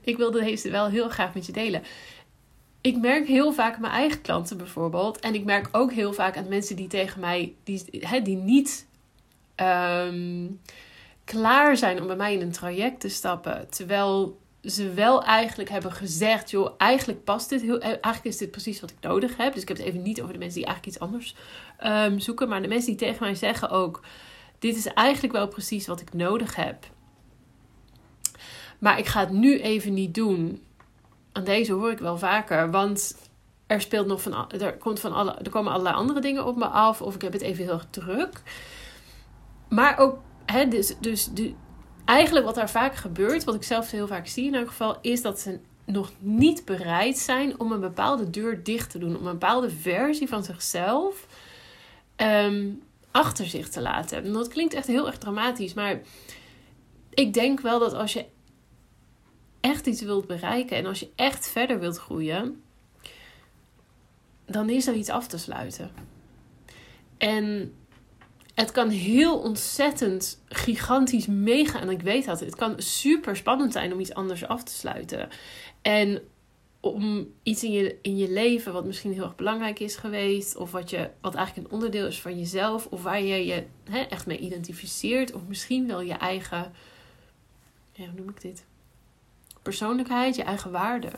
ik 0.00 0.16
wilde 0.16 0.40
deze 0.40 0.70
wel 0.70 0.88
heel 0.88 1.08
graag 1.08 1.34
met 1.34 1.46
je 1.46 1.52
delen. 1.52 1.82
Ik 2.80 2.96
merk 2.96 3.26
heel 3.26 3.52
vaak 3.52 3.78
mijn 3.78 3.92
eigen 3.92 4.20
klanten 4.20 4.56
bijvoorbeeld. 4.56 5.18
En 5.18 5.34
ik 5.34 5.44
merk 5.44 5.68
ook 5.72 5.92
heel 5.92 6.12
vaak 6.12 6.36
aan 6.36 6.48
mensen 6.48 6.76
die 6.76 6.88
tegen 6.88 7.20
mij, 7.20 7.54
die, 7.64 7.84
hè, 7.90 8.22
die 8.22 8.36
niet 8.36 8.86
ehm, 9.54 10.46
klaar 11.24 11.76
zijn 11.76 12.00
om 12.00 12.06
bij 12.06 12.16
mij 12.16 12.34
in 12.34 12.40
een 12.40 12.52
traject 12.52 13.00
te 13.00 13.08
stappen. 13.08 13.68
Terwijl 13.70 14.38
ze 14.62 14.92
wel 14.92 15.24
eigenlijk 15.24 15.70
hebben 15.70 15.92
gezegd: 15.92 16.50
joh, 16.50 16.74
eigenlijk 16.76 17.24
past 17.24 17.48
dit 17.48 17.60
heel. 17.60 17.80
Eigenlijk 17.80 18.24
is 18.24 18.36
dit 18.36 18.50
precies 18.50 18.80
wat 18.80 18.90
ik 18.90 18.96
nodig 19.00 19.36
heb. 19.36 19.52
Dus 19.52 19.62
ik 19.62 19.68
heb 19.68 19.76
het 19.76 19.86
even 19.86 20.02
niet 20.02 20.20
over 20.20 20.32
de 20.32 20.38
mensen 20.38 20.58
die 20.58 20.66
eigenlijk 20.66 20.96
iets 20.96 21.04
anders 21.04 21.34
um, 21.84 22.18
zoeken. 22.18 22.48
Maar 22.48 22.62
de 22.62 22.68
mensen 22.68 22.96
die 22.96 23.06
tegen 23.06 23.24
mij 23.24 23.34
zeggen 23.34 23.70
ook: 23.70 24.00
dit 24.58 24.76
is 24.76 24.86
eigenlijk 24.86 25.34
wel 25.34 25.48
precies 25.48 25.86
wat 25.86 26.00
ik 26.00 26.14
nodig 26.14 26.56
heb. 26.56 26.86
Maar 28.78 28.98
ik 28.98 29.06
ga 29.06 29.20
het 29.20 29.30
nu 29.30 29.60
even 29.60 29.94
niet 29.94 30.14
doen. 30.14 30.62
Aan 31.32 31.44
deze 31.44 31.72
hoor 31.72 31.90
ik 31.90 31.98
wel 31.98 32.18
vaker. 32.18 32.70
Want 32.70 33.16
er 33.66 33.80
speelt 33.80 34.06
nog 34.06 34.22
van. 34.22 34.50
Er, 34.50 34.76
komt 34.76 35.00
van 35.00 35.12
alle, 35.12 35.34
er 35.34 35.50
komen 35.50 35.72
allerlei 35.72 35.96
andere 35.96 36.20
dingen 36.20 36.46
op 36.46 36.56
me 36.56 36.66
af. 36.66 37.02
Of 37.02 37.14
ik 37.14 37.22
heb 37.22 37.32
het 37.32 37.42
even 37.42 37.64
heel 37.64 37.80
druk. 37.90 38.42
Maar 39.68 39.98
ook. 39.98 40.18
Hè, 40.46 40.68
dus, 40.68 40.94
dus 41.00 41.24
de, 41.24 41.54
eigenlijk 42.08 42.46
wat 42.46 42.54
daar 42.54 42.70
vaak 42.70 42.94
gebeurt, 42.94 43.44
wat 43.44 43.54
ik 43.54 43.62
zelf 43.62 43.90
heel 43.90 44.06
vaak 44.06 44.26
zie 44.26 44.46
in 44.46 44.54
elk 44.54 44.68
geval, 44.68 44.98
is 45.00 45.22
dat 45.22 45.40
ze 45.40 45.58
nog 45.84 46.12
niet 46.18 46.64
bereid 46.64 47.18
zijn 47.18 47.60
om 47.60 47.72
een 47.72 47.80
bepaalde 47.80 48.30
deur 48.30 48.62
dicht 48.64 48.90
te 48.90 48.98
doen. 48.98 49.16
Om 49.16 49.26
een 49.26 49.32
bepaalde 49.32 49.70
versie 49.70 50.28
van 50.28 50.44
zichzelf 50.44 51.26
ehm, 52.16 52.70
achter 53.10 53.46
zich 53.46 53.68
te 53.68 53.80
laten. 53.80 54.24
En 54.24 54.32
dat 54.32 54.48
klinkt 54.48 54.74
echt 54.74 54.86
heel 54.86 55.06
erg 55.06 55.18
dramatisch, 55.18 55.74
maar 55.74 56.00
ik 57.10 57.32
denk 57.32 57.60
wel 57.60 57.78
dat 57.78 57.94
als 57.94 58.12
je 58.12 58.24
echt 59.60 59.86
iets 59.86 60.02
wilt 60.02 60.26
bereiken 60.26 60.76
en 60.76 60.86
als 60.86 61.00
je 61.00 61.10
echt 61.14 61.48
verder 61.48 61.80
wilt 61.80 61.98
groeien, 61.98 62.62
dan 64.46 64.70
is 64.70 64.86
er 64.86 64.94
iets 64.94 65.10
af 65.10 65.26
te 65.26 65.38
sluiten. 65.38 65.90
En 67.18 67.74
het 68.58 68.72
kan 68.72 68.88
heel 68.88 69.38
ontzettend 69.38 70.42
gigantisch 70.48 71.26
mega. 71.26 71.80
En 71.80 71.90
ik 71.90 72.02
weet 72.02 72.24
dat. 72.24 72.40
Het 72.40 72.56
kan 72.56 72.74
super 72.76 73.36
spannend 73.36 73.72
zijn 73.72 73.92
om 73.92 74.00
iets 74.00 74.14
anders 74.14 74.46
af 74.46 74.62
te 74.62 74.72
sluiten. 74.72 75.28
En 75.82 76.22
om 76.80 77.32
iets 77.42 77.64
in 77.64 77.72
je, 77.72 77.98
in 78.02 78.16
je 78.16 78.30
leven 78.30 78.72
wat 78.72 78.84
misschien 78.84 79.12
heel 79.12 79.22
erg 79.22 79.36
belangrijk 79.36 79.78
is 79.78 79.96
geweest. 79.96 80.56
Of 80.56 80.70
wat, 80.70 80.90
je, 80.90 81.10
wat 81.20 81.34
eigenlijk 81.34 81.66
een 81.66 81.74
onderdeel 81.74 82.06
is 82.06 82.20
van 82.20 82.38
jezelf. 82.38 82.86
Of 82.86 83.02
waar 83.02 83.22
je 83.22 83.46
je 83.46 83.64
echt 84.08 84.26
mee 84.26 84.38
identificeert. 84.38 85.32
Of 85.32 85.46
misschien 85.46 85.86
wel 85.86 86.00
je 86.00 86.14
eigen. 86.14 86.72
Hoe 87.96 88.06
noem 88.16 88.28
ik 88.28 88.40
dit? 88.40 88.64
Persoonlijkheid, 89.62 90.36
je 90.36 90.42
eigen 90.42 90.70
waarde. 90.70 91.10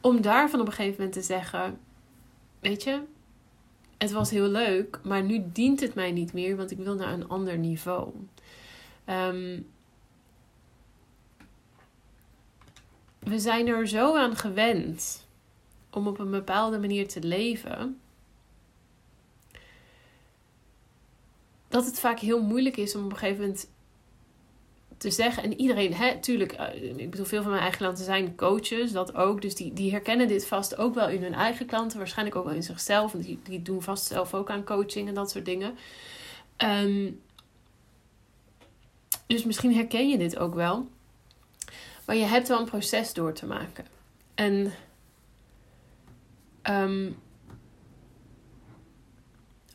Om 0.00 0.20
daarvan 0.20 0.60
op 0.60 0.66
een 0.66 0.72
gegeven 0.72 0.96
moment 0.96 1.12
te 1.12 1.22
zeggen: 1.22 1.78
Weet 2.60 2.82
je, 2.82 3.02
het 4.02 4.12
was 4.12 4.30
heel 4.30 4.48
leuk, 4.48 5.00
maar 5.04 5.22
nu 5.22 5.44
dient 5.52 5.80
het 5.80 5.94
mij 5.94 6.12
niet 6.12 6.32
meer, 6.32 6.56
want 6.56 6.70
ik 6.70 6.78
wil 6.78 6.94
naar 6.94 7.12
een 7.12 7.28
ander 7.28 7.58
niveau. 7.58 8.12
Ehm, 9.04 9.60
we 13.18 13.38
zijn 13.38 13.66
er 13.66 13.88
zo 13.88 14.16
aan 14.16 14.36
gewend 14.36 15.26
om 15.90 16.06
op 16.06 16.18
een 16.18 16.30
bepaalde 16.30 16.78
manier 16.78 17.08
te 17.08 17.22
leven. 17.22 18.00
Dat 21.68 21.84
het 21.84 21.98
vaak 21.98 22.18
heel 22.18 22.42
moeilijk 22.42 22.76
is 22.76 22.94
om 22.94 23.04
op 23.04 23.10
een 23.10 23.16
gegeven 23.16 23.40
moment 23.40 23.68
te 25.02 25.10
zeggen. 25.10 25.42
En 25.42 25.60
iedereen, 25.60 25.94
hè, 25.94 26.18
tuurlijk, 26.20 26.52
eh, 26.52 26.96
ik 26.96 27.10
bedoel, 27.10 27.26
veel 27.26 27.42
van 27.42 27.50
mijn 27.50 27.62
eigen 27.62 27.80
klanten 27.80 28.04
zijn 28.04 28.36
coaches, 28.36 28.92
dat 28.92 29.14
ook. 29.14 29.42
Dus 29.42 29.54
die, 29.54 29.72
die 29.72 29.90
herkennen 29.90 30.28
dit 30.28 30.46
vast 30.46 30.76
ook 30.76 30.94
wel 30.94 31.08
in 31.08 31.22
hun 31.22 31.34
eigen 31.34 31.66
klanten, 31.66 31.98
waarschijnlijk 31.98 32.36
ook 32.36 32.44
wel 32.44 32.54
in 32.54 32.62
zichzelf. 32.62 33.12
Want 33.12 33.24
die, 33.24 33.38
die 33.42 33.62
doen 33.62 33.82
vast 33.82 34.06
zelf 34.06 34.34
ook 34.34 34.50
aan 34.50 34.64
coaching 34.64 35.08
en 35.08 35.14
dat 35.14 35.30
soort 35.30 35.44
dingen. 35.44 35.74
Um, 36.58 37.20
dus 39.26 39.44
misschien 39.44 39.74
herken 39.74 40.08
je 40.08 40.18
dit 40.18 40.38
ook 40.38 40.54
wel. 40.54 40.88
Maar 42.06 42.16
je 42.16 42.24
hebt 42.24 42.48
wel 42.48 42.58
een 42.58 42.64
proces 42.64 43.12
door 43.12 43.32
te 43.32 43.46
maken. 43.46 43.84
En 44.34 44.72
um, 46.62 47.18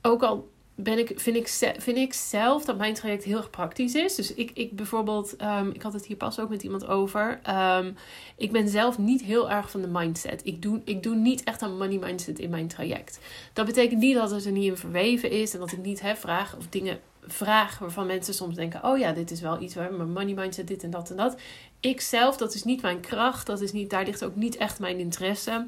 ook 0.01 0.24
al 0.24 0.50
ben 0.79 0.98
ik, 0.98 1.12
vind, 1.15 1.36
ik, 1.36 1.48
vind 1.79 1.98
ik 1.98 2.13
zelf 2.13 2.65
dat 2.65 2.77
mijn 2.77 2.93
traject 2.93 3.24
heel 3.24 3.38
erg 3.38 3.50
praktisch 3.50 3.96
is. 3.96 4.15
Dus 4.15 4.34
ik, 4.34 4.51
ik 4.53 4.75
bijvoorbeeld, 4.75 5.36
um, 5.41 5.72
ik 5.72 5.81
had 5.81 5.93
het 5.93 6.05
hier 6.05 6.17
pas 6.17 6.39
ook 6.39 6.50
met 6.50 6.63
iemand 6.63 6.88
over. 6.88 7.39
Um, 7.50 7.96
ik 8.36 8.51
ben 8.51 8.69
zelf 8.69 8.98
niet 8.98 9.22
heel 9.22 9.50
erg 9.50 9.72
van 9.72 9.81
de 9.81 9.88
mindset. 9.88 10.41
Ik 10.43 10.62
doe, 10.62 10.81
ik 10.84 11.03
doe 11.03 11.15
niet 11.15 11.43
echt 11.43 11.62
een 11.62 11.77
money 11.77 11.98
mindset 11.98 12.39
in 12.39 12.50
mijn 12.50 12.67
traject. 12.67 13.19
Dat 13.53 13.65
betekent 13.65 14.00
niet 14.00 14.15
dat 14.15 14.31
het 14.31 14.46
er 14.46 14.51
niet 14.51 14.69
in 14.69 14.77
verweven 14.77 15.31
is 15.31 15.53
en 15.53 15.60
dat 15.60 15.72
ik 15.72 15.84
niet 15.84 16.01
heb 16.01 16.17
vragen 16.17 16.57
of 16.57 16.67
dingen 16.67 17.00
vraag 17.27 17.79
waarvan 17.79 18.05
mensen 18.05 18.34
soms 18.34 18.55
denken: 18.55 18.84
oh 18.84 18.98
ja, 18.98 19.12
dit 19.12 19.31
is 19.31 19.41
wel 19.41 19.62
iets 19.62 19.75
waar 19.75 19.93
mijn 19.93 20.12
money 20.12 20.34
mindset, 20.34 20.67
dit 20.67 20.84
en 20.84 20.89
dat 20.89 21.10
en 21.10 21.17
dat. 21.17 21.39
Ik 21.79 22.01
zelf, 22.01 22.38
dat 22.38 22.53
is 22.53 22.63
niet 22.63 22.81
mijn 22.81 23.00
kracht, 23.00 23.46
dat 23.46 23.62
is 23.62 23.72
niet, 23.72 23.89
daar 23.89 24.05
ligt 24.05 24.24
ook 24.24 24.36
niet 24.36 24.57
echt 24.57 24.79
mijn 24.79 25.00
interesse. 25.00 25.67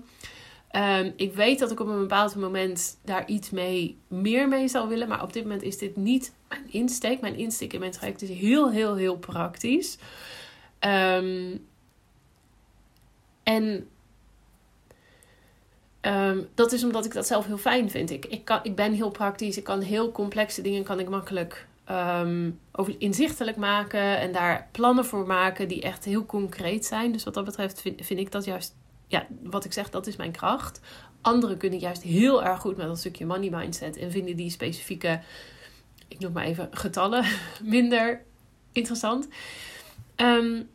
Um, 0.75 1.13
ik 1.15 1.33
weet 1.33 1.59
dat 1.59 1.71
ik 1.71 1.79
op 1.79 1.87
een 1.87 1.99
bepaald 1.99 2.35
moment 2.35 2.97
daar 3.03 3.27
iets 3.27 3.49
mee, 3.49 3.97
meer 4.07 4.47
mee 4.47 4.67
zou 4.67 4.89
willen. 4.89 5.07
Maar 5.07 5.23
op 5.23 5.33
dit 5.33 5.43
moment 5.43 5.63
is 5.63 5.77
dit 5.77 5.95
niet 5.95 6.33
mijn 6.49 6.71
insteek. 6.71 7.21
Mijn 7.21 7.35
insteek 7.35 7.73
in 7.73 7.79
mijn 7.79 7.91
traject 7.91 8.21
is 8.21 8.29
heel, 8.29 8.71
heel, 8.71 8.95
heel 8.95 9.17
praktisch. 9.17 9.97
Um, 10.79 11.67
en 13.43 13.87
um, 16.01 16.47
dat 16.53 16.71
is 16.71 16.83
omdat 16.83 17.05
ik 17.05 17.13
dat 17.13 17.27
zelf 17.27 17.45
heel 17.45 17.57
fijn 17.57 17.89
vind. 17.89 18.09
Ik, 18.09 18.25
ik, 18.25 18.45
kan, 18.45 18.59
ik 18.63 18.75
ben 18.75 18.93
heel 18.93 19.11
praktisch. 19.11 19.57
Ik 19.57 19.63
kan 19.63 19.81
heel 19.81 20.11
complexe 20.11 20.61
dingen 20.61 20.83
kan 20.83 20.99
ik 20.99 21.09
makkelijk 21.09 21.67
over 22.71 22.95
inzichtelijk 22.97 23.57
maken. 23.57 24.19
En 24.19 24.31
daar 24.31 24.67
plannen 24.71 25.05
voor 25.05 25.27
maken 25.27 25.67
die 25.67 25.81
echt 25.81 26.05
heel 26.05 26.25
concreet 26.25 26.85
zijn. 26.85 27.11
Dus 27.11 27.23
wat 27.23 27.33
dat 27.33 27.45
betreft 27.45 27.81
vind 27.81 28.19
ik 28.19 28.31
dat 28.31 28.45
juist 28.45 28.75
ja, 29.09 29.27
wat 29.43 29.65
ik 29.65 29.73
zeg, 29.73 29.89
dat 29.89 30.07
is 30.07 30.15
mijn 30.15 30.31
kracht. 30.31 30.79
Anderen 31.21 31.57
kunnen 31.57 31.79
juist 31.79 32.01
heel 32.01 32.43
erg 32.43 32.59
goed 32.59 32.77
met 32.77 32.87
dat 32.87 32.99
stukje 32.99 33.25
money 33.25 33.49
mindset 33.49 33.97
en 33.97 34.11
vinden 34.11 34.35
die 34.35 34.49
specifieke, 34.49 35.21
ik 36.07 36.19
noem 36.19 36.31
maar 36.31 36.43
even 36.43 36.67
getallen, 36.71 37.25
minder 37.63 38.21
interessant. 38.71 39.27
Um, 40.15 40.69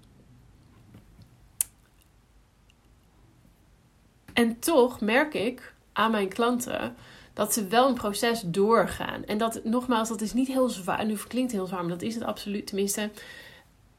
en 4.33 4.59
toch 4.59 5.01
merk 5.01 5.35
ik 5.35 5.75
aan 5.93 6.11
mijn 6.11 6.29
klanten 6.29 6.97
dat 7.33 7.53
ze 7.53 7.67
wel 7.67 7.89
een 7.89 7.95
proces 7.95 8.43
doorgaan. 8.47 9.25
En 9.25 9.39
dat, 9.39 9.65
nogmaals, 9.65 10.09
dat 10.09 10.21
is 10.21 10.33
niet 10.33 10.49
heel 10.49 10.69
zwaar. 10.69 11.07
Nu 11.07 11.17
klinkt 11.29 11.53
heel 11.53 11.67
zwaar, 11.67 11.81
maar 11.81 11.91
dat 11.91 12.03
is 12.03 12.15
het 12.15 12.25
absoluut. 12.25 12.67
Tenminste, 12.67 13.11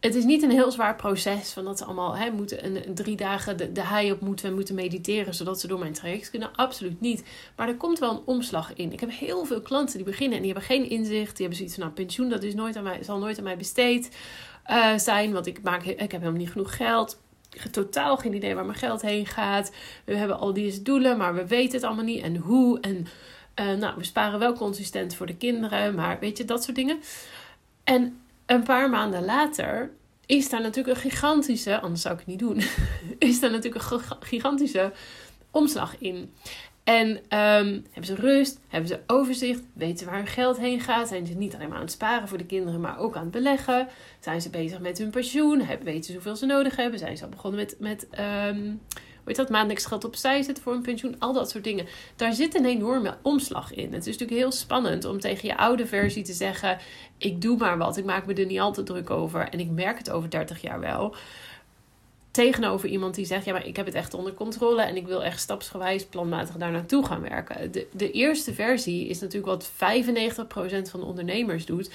het 0.06 0.16
is 0.16 0.24
niet 0.24 0.44
een 0.44 0.52
heel 0.52 0.72
zwaar 0.72 0.96
proces 0.96 1.52
van 1.52 1.64
dat 1.64 1.78
ze 1.78 1.86
allemaal 1.86 2.18
hè, 2.18 2.32
moeten 2.32 2.66
een, 2.66 2.94
drie 2.94 3.16
dagen 3.16 3.58
de, 3.58 3.72
de 3.72 3.82
hei 3.82 4.12
op 4.12 4.22
moeten 4.22 4.48
en 4.50 4.56
moeten 4.56 4.76
mediteren 4.76 5.34
zodat 5.34 5.60
ze 5.60 5.68
door 5.68 5.80
mijn 5.80 5.94
traject 5.94 6.30
kunnen. 6.30 6.56
Absoluut 6.56 7.02
niet. 7.02 7.24
Maar 7.56 7.68
er 7.68 7.76
komt 7.76 8.00
wel 8.00 8.12
een 8.12 8.22
omslag 8.26 8.74
in. 8.76 8.92
Ik 8.92 9.00
heb 9.00 9.12
heel 9.12 9.46
veel 9.46 9.62
klanten 9.62 9.96
die 9.96 10.06
beginnen 10.06 10.36
en 10.38 10.44
die 10.44 10.52
hebben 10.52 10.70
geen 10.70 10.90
inzicht. 10.90 11.38
Die 11.38 11.48
hebben 11.48 11.56
zoiets 11.56 11.76
van 11.76 11.84
nou, 11.84 11.96
pensioen, 11.96 12.30
dat 12.30 12.44
is 12.44 12.54
nooit 12.54 12.76
aan 12.76 12.84
mij, 12.84 13.04
zal 13.04 13.20
nooit 13.20 13.38
aan 13.38 13.44
mij 13.44 13.58
besteed 13.58 14.18
uh, 14.70 14.98
zijn. 14.98 15.34
Want 15.34 15.46
ik, 15.46 15.62
maak, 15.64 15.84
ik 15.84 16.00
heb 16.00 16.12
helemaal 16.12 16.32
niet 16.32 16.52
genoeg 16.52 16.76
geld. 16.76 17.22
Totaal 17.72 18.18
geen 18.18 18.34
idee 18.34 18.56
waar 18.56 18.66
mijn 18.66 18.78
geld 18.78 19.02
heen 19.02 19.26
gaat. 19.26 19.72
We 20.06 20.16
hebben 20.16 20.40
al 20.40 20.54
deze 20.54 20.82
doelen, 20.82 21.18
maar 21.18 21.36
we 21.36 21.48
weten 21.48 21.76
het 21.76 21.84
allemaal 21.84 22.06
niet. 22.06 22.24
En 22.24 22.36
hoe. 22.36 22.80
En 22.80 23.08
uh, 23.60 23.74
nou, 23.74 23.98
we 23.98 24.04
sparen 24.04 24.40
wel 24.40 24.54
consistent 24.54 25.16
voor 25.16 25.26
de 25.26 25.36
kinderen. 25.36 25.96
Maar 25.96 26.20
weet 26.20 26.38
je, 26.38 26.46
dat 26.46 26.64
soort 26.64 26.76
dingen. 26.76 27.00
En 27.84 28.20
een 28.46 28.64
paar 28.64 28.90
maanden 28.90 29.26
later 29.26 29.92
is 30.26 30.50
daar 30.50 30.62
natuurlijk 30.62 30.96
een 30.96 31.12
gigantische, 31.12 31.80
anders 31.80 32.02
zou 32.02 32.14
ik 32.14 32.20
het 32.20 32.30
niet 32.30 32.40
doen, 32.40 32.62
is 33.30 33.40
daar 33.40 33.52
natuurlijk 33.52 33.92
een 33.92 34.02
gigantische 34.20 34.92
omslag 35.52 35.96
in. 36.00 36.34
En 36.84 37.10
um, 37.10 37.86
hebben 37.92 38.06
ze 38.06 38.16
rust, 38.16 38.60
hebben 38.68 38.90
ze 38.90 39.00
overzicht, 39.08 39.62
weten 39.74 40.06
waar 40.06 40.16
hun 40.16 40.28
geld 40.28 40.58
heen 40.58 40.80
gaat. 40.80 41.08
Zijn 41.08 41.26
ze 41.26 41.34
niet 41.34 41.56
alleen 41.56 41.68
maar 41.68 41.78
aan 41.78 41.84
het 41.84 41.92
sparen 41.92 42.28
voor 42.28 42.38
de 42.38 42.46
kinderen, 42.46 42.82
maar 42.82 43.00
ook 43.00 43.16
aan 43.16 43.22
het 43.22 43.32
beleggen. 43.32 43.88
Zijn 44.20 44.42
ze 44.42 44.50
bezig 44.50 44.80
met 44.80 44.98
hun 44.98 45.10
pensioen, 45.10 45.66
weten 45.84 46.04
ze 46.04 46.14
hoeveel 46.14 46.36
ze 46.36 46.46
nodig 46.46 46.76
hebben. 46.76 47.00
Zijn 47.00 47.18
ze 47.18 47.24
al 47.24 47.30
begonnen 47.30 47.60
met, 47.60 47.76
met 47.80 48.08
um, 48.50 48.82
weet 49.26 49.36
dat, 49.36 49.50
maandelijks 49.50 49.86
geld 49.86 50.04
opzij 50.04 50.42
zetten 50.42 50.64
voor 50.64 50.74
een 50.74 50.82
pensioen, 50.82 51.16
al 51.20 51.34
dat 51.34 51.50
soort 51.50 51.64
dingen. 51.64 51.88
Daar 52.16 52.34
zit 52.34 52.56
een 52.56 52.66
enorme 52.66 53.18
omslag 53.22 53.74
in. 53.74 53.94
Het 53.94 54.08
is 54.08 54.18
natuurlijk 54.18 54.40
heel 54.40 54.52
spannend 54.52 55.06
om 55.06 55.20
tegen 55.20 55.48
je 55.48 55.58
oude 55.58 55.86
versie 55.86 56.24
te 56.24 56.34
zeggen: 56.34 56.78
Ik 57.18 57.42
doe 57.42 57.58
maar 57.58 57.78
wat, 57.78 57.98
ik 57.98 58.06
maak 58.06 58.26
me 58.26 58.34
er 58.34 58.46
niet 58.46 58.60
al 58.60 58.74
te 58.74 58.84
druk 58.84 59.10
over 59.10 59.50
en 59.50 59.60
ik 59.60 59.70
merk 59.70 59.98
het 59.98 60.10
over 60.10 60.30
30 60.30 60.62
jaar 60.62 60.80
wel. 60.80 61.16
Tegenover 62.32 62.90
iemand 62.90 63.16
die 63.16 63.26
zegt: 63.26 63.46
Ja, 63.46 63.52
maar 63.52 63.66
ik 63.66 63.76
heb 63.76 63.86
het 63.86 63.96
echt 63.96 64.14
onder 64.14 64.34
controle 64.34 64.82
en 64.82 64.96
ik 64.96 65.08
wil 65.08 65.24
echt 65.24 65.40
stapsgewijs 65.40 66.06
planmatig 66.06 66.56
daar 66.56 66.72
naartoe 66.72 67.06
gaan 67.06 67.22
werken. 67.22 67.72
De, 67.72 67.88
de 67.92 68.12
eerste 68.12 68.54
versie 68.54 69.08
is 69.08 69.20
natuurlijk 69.20 69.46
wat 69.46 69.72
95% 69.72 69.76
van 70.90 71.00
de 71.00 71.06
ondernemers 71.06 71.66
doet. 71.66 71.92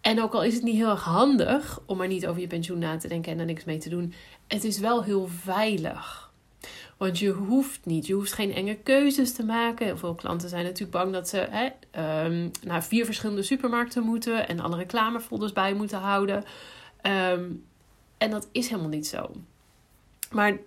En 0.00 0.22
ook 0.22 0.34
al 0.34 0.42
is 0.42 0.54
het 0.54 0.62
niet 0.62 0.76
heel 0.76 0.90
erg 0.90 1.04
handig 1.04 1.80
om 1.86 1.96
maar 1.96 2.08
niet 2.08 2.26
over 2.26 2.40
je 2.40 2.46
pensioen 2.46 2.78
na 2.78 2.96
te 2.96 3.08
denken 3.08 3.32
en 3.32 3.38
er 3.38 3.44
niks 3.44 3.64
mee 3.64 3.78
te 3.78 3.88
doen, 3.88 4.14
het 4.46 4.64
is 4.64 4.78
wel 4.78 5.04
heel 5.04 5.28
veilig. 5.42 6.27
Want 6.98 7.18
je 7.18 7.30
hoeft 7.30 7.84
niet, 7.84 8.06
je 8.06 8.12
hoeft 8.12 8.32
geen 8.32 8.54
enge 8.54 8.74
keuzes 8.74 9.32
te 9.32 9.44
maken. 9.44 9.98
Veel 9.98 10.14
klanten 10.14 10.48
zijn 10.48 10.64
natuurlijk 10.64 10.90
bang 10.90 11.12
dat 11.12 11.28
ze 11.28 11.46
hè, 11.50 11.68
um, 12.24 12.50
naar 12.62 12.84
vier 12.84 13.04
verschillende 13.04 13.42
supermarkten 13.42 14.02
moeten 14.02 14.48
en 14.48 14.60
alle 14.60 14.76
reclamefolders 14.76 15.52
bij 15.52 15.74
moeten 15.74 15.98
houden. 15.98 16.44
Um, 17.02 17.64
en 18.18 18.30
dat 18.30 18.48
is 18.52 18.68
helemaal 18.68 18.90
niet 18.90 19.06
zo. 19.06 19.30
Maar 20.30 20.58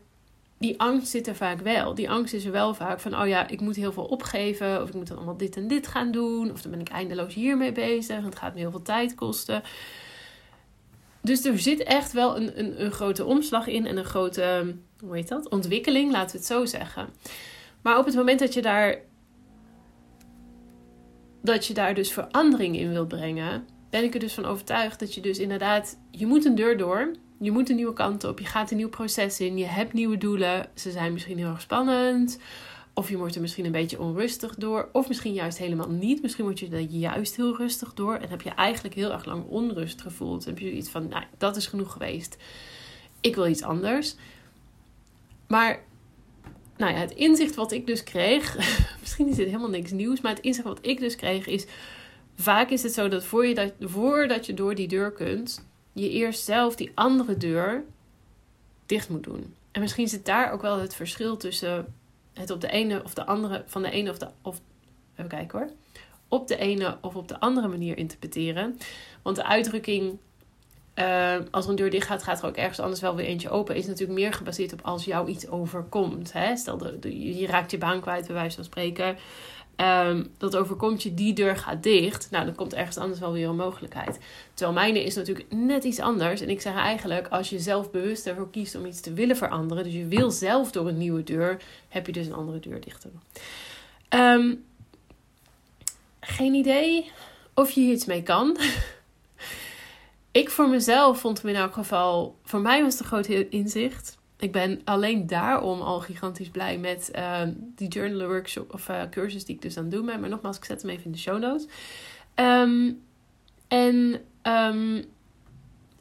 die 0.58 0.80
angst 0.80 1.08
zit 1.08 1.28
er 1.28 1.36
vaak 1.36 1.60
wel. 1.60 1.96
Die 1.96 2.10
angst 2.10 2.34
is 2.34 2.46
er 2.46 2.52
wel 2.52 2.74
vaak 2.74 3.00
van, 3.00 3.22
oh 3.22 3.28
ja, 3.28 3.48
ik 3.48 3.62
moet 3.62 3.76
heel 3.76 3.94
veel 3.94 4.06
opgeven. 4.06 4.82
Of 4.82 4.88
ik 4.88 4.96
moet 4.96 5.08
dan 5.08 5.18
allemaal 5.18 5.38
dit 5.38 5.56
en 5.56 5.68
dit 5.68 5.88
gaan 5.88 6.12
doen. 6.12 6.52
Of 6.52 6.62
dan 6.62 6.72
ben 6.72 6.80
ik 6.80 6.90
eindeloos 6.90 7.34
hiermee 7.34 7.72
bezig. 7.72 8.18
En 8.18 8.24
het 8.24 8.36
gaat 8.36 8.54
me 8.54 8.60
heel 8.60 8.72
veel 8.72 8.82
tijd 8.82 9.16
kosten. 9.16 9.64
Dus 11.22 11.46
er 11.46 11.60
zit 11.60 11.84
echt 11.84 12.12
wel 12.12 12.38
een, 12.38 12.60
een, 12.60 12.84
een 12.84 12.92
grote 12.92 13.26
omslag 13.26 13.68
in 13.68 13.86
en 13.88 13.98
een 13.98 14.06
grote 14.06 14.76
hoe 15.02 15.16
heet 15.16 15.28
dat? 15.28 15.50
Ontwikkeling, 15.50 16.12
laten 16.12 16.32
we 16.32 16.38
het 16.38 16.46
zo 16.46 16.66
zeggen. 16.66 17.10
Maar 17.82 17.98
op 17.98 18.06
het 18.06 18.16
moment 18.16 18.40
dat 18.40 18.54
je 18.54 18.62
daar, 18.62 19.00
dat 21.42 21.66
je 21.66 21.74
daar 21.74 21.94
dus 21.94 22.12
verandering 22.12 22.78
in 22.78 22.92
wilt 22.92 23.08
brengen, 23.08 23.68
ben 23.90 24.04
ik 24.04 24.14
er 24.14 24.20
dus 24.20 24.34
van 24.34 24.46
overtuigd 24.46 25.00
dat 25.00 25.14
je 25.14 25.22
dus 25.22 25.40
inderdaad, 25.40 25.98
je 26.12 26.26
moet 26.26 26.46
een 26.46 26.56
deur 26.56 26.78
door, 26.78 27.12
je 27.40 27.52
moet 27.52 27.70
een 27.70 27.76
nieuwe 27.76 27.94
kant 27.94 28.24
op, 28.24 28.40
je 28.40 28.46
gaat 28.46 28.72
een 28.72 28.78
nieuw 28.78 28.90
proces 28.90 29.40
in, 29.40 29.58
je 29.58 29.66
hebt 29.66 29.94
nieuwe 29.94 30.18
doelen, 30.18 30.70
ze 30.76 30.92
zijn 30.92 31.14
misschien 31.14 31.38
heel 31.38 31.50
erg 31.50 31.62
spannend. 31.62 32.40
Of 32.94 33.10
je 33.10 33.18
wordt 33.18 33.36
er 33.36 33.42
misschien 33.42 33.66
een 33.66 33.72
beetje 33.72 34.00
onrustig 34.00 34.56
door. 34.56 34.90
Of 34.92 35.08
misschien 35.08 35.34
juist 35.34 35.58
helemaal 35.58 35.90
niet. 35.90 36.22
Misschien 36.22 36.44
word 36.44 36.60
je 36.60 36.70
er 36.70 36.80
juist 36.80 37.36
heel 37.36 37.56
rustig 37.56 37.94
door. 37.94 38.16
En 38.16 38.30
heb 38.30 38.42
je 38.42 38.50
eigenlijk 38.50 38.96
heel 38.96 39.12
erg 39.12 39.26
lang 39.26 39.46
onrust 39.48 40.02
gevoeld. 40.02 40.46
heb 40.46 40.60
je 40.60 40.72
iets 40.72 40.90
van, 40.90 41.08
nou, 41.08 41.24
dat 41.38 41.56
is 41.56 41.68
genoeg 41.68 41.92
geweest. 41.92 42.38
Ik 43.22 43.36
wil 43.36 43.48
iets 43.48 43.64
anders. 43.64 44.16
Maar 45.48 45.84
nou 46.78 46.94
ja, 46.94 47.00
het 47.00 47.12
inzicht 47.12 47.56
wat 47.56 47.72
ik 47.72 47.88
dus 47.88 48.04
kreeg, 48.04 48.58
misschien 49.02 49.28
is 49.28 49.36
dit 49.36 49.46
helemaal 49.46 49.70
niks 49.70 49.92
nieuws, 49.92 50.22
maar 50.22 50.34
het 50.34 50.44
inzicht 50.44 50.68
wat 50.68 50.80
ik 50.82 51.00
dus 51.00 51.16
kreeg 51.16 51.48
is, 51.48 51.66
vaak 52.36 52.70
is 52.70 52.84
het 52.84 52.94
zo 52.94 53.08
dat, 53.08 53.24
voor 53.24 53.46
je 53.46 53.56
dat 53.56 53.74
voordat 53.80 54.46
je 54.46 54.54
door 54.54 54.76
die 54.76 54.88
deur 54.88 55.12
kunt, 55.12 55.66
je 55.94 56.10
eerst 56.10 56.44
zelf 56.44 56.76
die 56.76 56.92
andere 56.94 57.38
deur 57.38 57.84
dicht 58.86 59.10
moet 59.10 59.24
doen. 59.24 59.56
En 59.72 59.82
misschien 59.82 60.08
zit 60.08 60.26
daar 60.26 60.52
ook 60.52 60.62
wel 60.62 60.80
het 60.80 60.96
verschil 60.96 61.38
tussen 61.38 61.94
het 62.34 62.50
op 62.50 62.62
de 62.62 62.70
ene 62.70 63.04
of 63.04 63.14
de 63.14 63.26
andere, 63.26 63.64
van 63.66 63.82
de 63.82 63.92
ene 63.92 64.10
of 64.10 64.18
de, 64.18 64.28
of, 64.42 64.62
even 65.14 65.30
kijken 65.30 65.60
hoor, 65.60 65.70
op 66.28 66.48
de 66.48 66.58
ene 66.58 66.98
of 67.02 67.16
op 67.16 67.28
de 67.28 67.40
andere 67.40 67.68
manier 67.68 67.98
interpreteren. 67.98 68.78
Want 69.22 69.36
de 69.36 69.46
uitdrukking 69.46 70.18
uh, 70.96 71.36
als 71.52 71.68
een 71.68 71.76
deur 71.76 71.90
dicht 71.90 72.08
gaat, 72.08 72.24
gaat 72.24 72.42
er 72.42 72.48
ook 72.48 72.56
ergens 72.56 72.80
anders 72.80 73.02
wel 73.02 73.16
weer 73.16 73.26
eentje 73.26 73.50
open. 73.50 73.76
Is 73.76 73.88
natuurlijk 73.88 74.20
meer 74.20 74.34
gebaseerd 74.34 74.74
op 74.74 74.82
als 74.82 75.06
jou 75.06 75.30
iets 75.30 75.48
overkomt. 75.48 76.34
Hè? 76.34 76.56
Stel, 76.56 76.78
de, 76.78 77.38
je 77.38 77.48
raakt 77.48 77.72
je 77.72 77.78
baan 77.78 78.02
kwijt, 78.02 78.26
bij 78.26 78.36
wijze 78.36 78.56
van 78.56 78.64
spreken. 78.64 79.18
Ehm, 79.76 80.24
dat 80.38 80.56
overkomt 80.56 81.04
je, 81.04 81.14
die 81.14 81.34
deur 81.34 81.58
gaat 81.58 81.84
dicht. 81.84 82.28
Nou, 82.32 82.46
dan 82.46 82.56
komt 82.56 82.74
ergens 82.74 82.98
anders 82.98 83.20
wel 83.20 83.32
weer 83.32 83.48
een 83.48 83.56
mogelijkheid. 83.56 84.20
Terwijl 84.54 84.78
mijne 84.78 85.04
is 85.04 85.16
natuurlijk 85.16 85.52
net 85.52 85.84
iets 85.84 86.00
anders. 86.00 86.42
En 86.42 86.50
ik 86.50 86.62
zeg 86.62 86.76
eigenlijk, 86.76 87.28
als 87.28 87.50
je 87.50 87.60
zelf 87.60 87.92
bewust 87.92 88.28
ervoor 88.28 88.50
kiest 88.50 88.76
om 88.76 88.86
iets 88.86 89.02
te 89.02 89.14
willen 89.14 89.36
veranderen, 89.38 89.84
dus 89.84 89.94
je 89.94 90.06
wil 90.06 90.32
zelf 90.32 90.72
door 90.72 90.88
een 90.88 90.98
nieuwe 90.98 91.24
deur, 91.24 91.62
heb 91.90 92.06
je 92.06 92.12
dus 92.12 92.26
een 92.26 92.34
andere 92.34 92.60
deur 92.60 92.82
dicht 92.82 93.04
doen. 93.04 93.20
Ehm, 94.10 94.56
geen 96.20 96.54
idee 96.54 97.12
of 97.54 97.72
je 97.72 97.82
hier 97.82 97.94
iets 97.94 98.06
mee 98.06 98.24
kan. 98.24 98.58
ik 100.32 100.50
voor 100.50 100.70
mezelf 100.70 101.20
vond 101.20 101.42
hem 101.42 101.52
in 101.52 101.58
elk 101.58 101.74
geval, 101.74 102.36
voor 102.44 102.62
mij 102.62 102.84
was 102.84 102.94
het 102.94 103.02
een 103.02 103.08
groot 103.08 103.28
inzicht. 103.50 104.20
Ik 104.42 104.52
ben 104.52 104.82
alleen 104.84 105.28
daarom 105.28 105.82
al 105.82 106.00
gigantisch 106.00 106.50
blij 106.50 106.78
met 106.78 107.12
uh, 107.16 107.42
die 107.76 107.88
journal 107.88 108.28
workshop 108.28 108.74
of 108.74 108.90
uh, 108.90 109.02
cursus 109.10 109.46
die 109.46 109.56
ik 109.56 109.62
dus 109.62 109.78
aan 109.78 109.84
het 109.84 109.92
doen 109.92 110.06
ben. 110.06 110.20
Maar 110.20 110.30
nogmaals, 110.30 110.58
ik 110.58 110.66
zet 110.66 110.82
hem 110.82 110.92
even 110.92 111.06
in 111.06 111.12
de 111.12 111.18
show 111.18 111.40
notes. 111.40 111.68
Um, 112.36 113.02
en 113.68 114.22
um, 114.44 115.06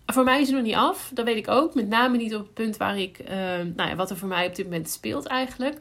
voor 0.06 0.25
mij 0.25 0.40
is 0.40 0.47
het 0.47 0.56
nog 0.56 0.64
niet 0.64 0.75
af. 0.75 1.11
Dat 1.14 1.25
weet 1.25 1.37
ik 1.37 1.49
ook. 1.49 1.75
Met 1.75 1.88
name 1.88 2.16
niet 2.16 2.35
op 2.35 2.42
het 2.42 2.54
punt 2.54 2.76
waar 2.76 2.99
ik, 2.99 3.28
nou 3.75 3.88
ja, 3.88 3.94
wat 3.97 4.11
er 4.11 4.16
voor 4.16 4.28
mij 4.28 4.47
op 4.47 4.54
dit 4.54 4.64
moment 4.64 4.88
speelt 4.88 5.26
eigenlijk. 5.26 5.78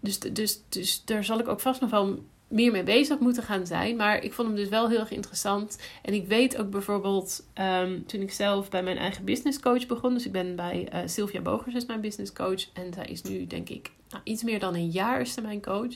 Dus, 0.00 0.18
dus, 0.18 0.62
dus 0.68 1.04
daar 1.04 1.24
zal 1.24 1.38
ik 1.38 1.48
ook 1.48 1.60
vast 1.60 1.80
nog 1.80 1.90
wel 1.90 2.24
meer 2.48 2.72
mee 2.72 2.82
bezig 2.82 3.18
moeten 3.18 3.42
gaan 3.42 3.66
zijn. 3.66 3.96
Maar 3.96 4.24
ik 4.24 4.32
vond 4.32 4.48
hem 4.48 4.56
dus 4.56 4.68
wel 4.68 4.88
heel 4.88 4.98
erg 4.98 5.10
interessant. 5.10 5.78
En 6.02 6.14
ik 6.14 6.26
weet 6.26 6.56
ook 6.56 6.70
bijvoorbeeld, 6.70 7.46
um, 7.82 8.06
toen 8.06 8.20
ik 8.20 8.32
zelf 8.32 8.70
bij 8.70 8.82
mijn 8.82 8.98
eigen 8.98 9.24
business 9.24 9.60
coach 9.60 9.86
begon. 9.86 10.14
Dus 10.14 10.26
ik 10.26 10.32
ben 10.32 10.56
bij 10.56 10.88
uh, 10.94 11.00
Sylvia 11.04 11.40
Bogers, 11.40 11.74
is 11.74 11.86
mijn 11.86 12.00
business 12.00 12.32
coach. 12.32 12.72
En 12.72 12.92
zij 12.92 13.06
is 13.06 13.22
nu, 13.22 13.46
denk 13.46 13.68
ik, 13.68 13.90
nou, 14.08 14.22
iets 14.24 14.42
meer 14.42 14.58
dan 14.58 14.74
een 14.74 14.90
jaar 14.90 15.20
is 15.20 15.32
ze 15.32 15.40
mijn 15.40 15.62
coach. 15.62 15.94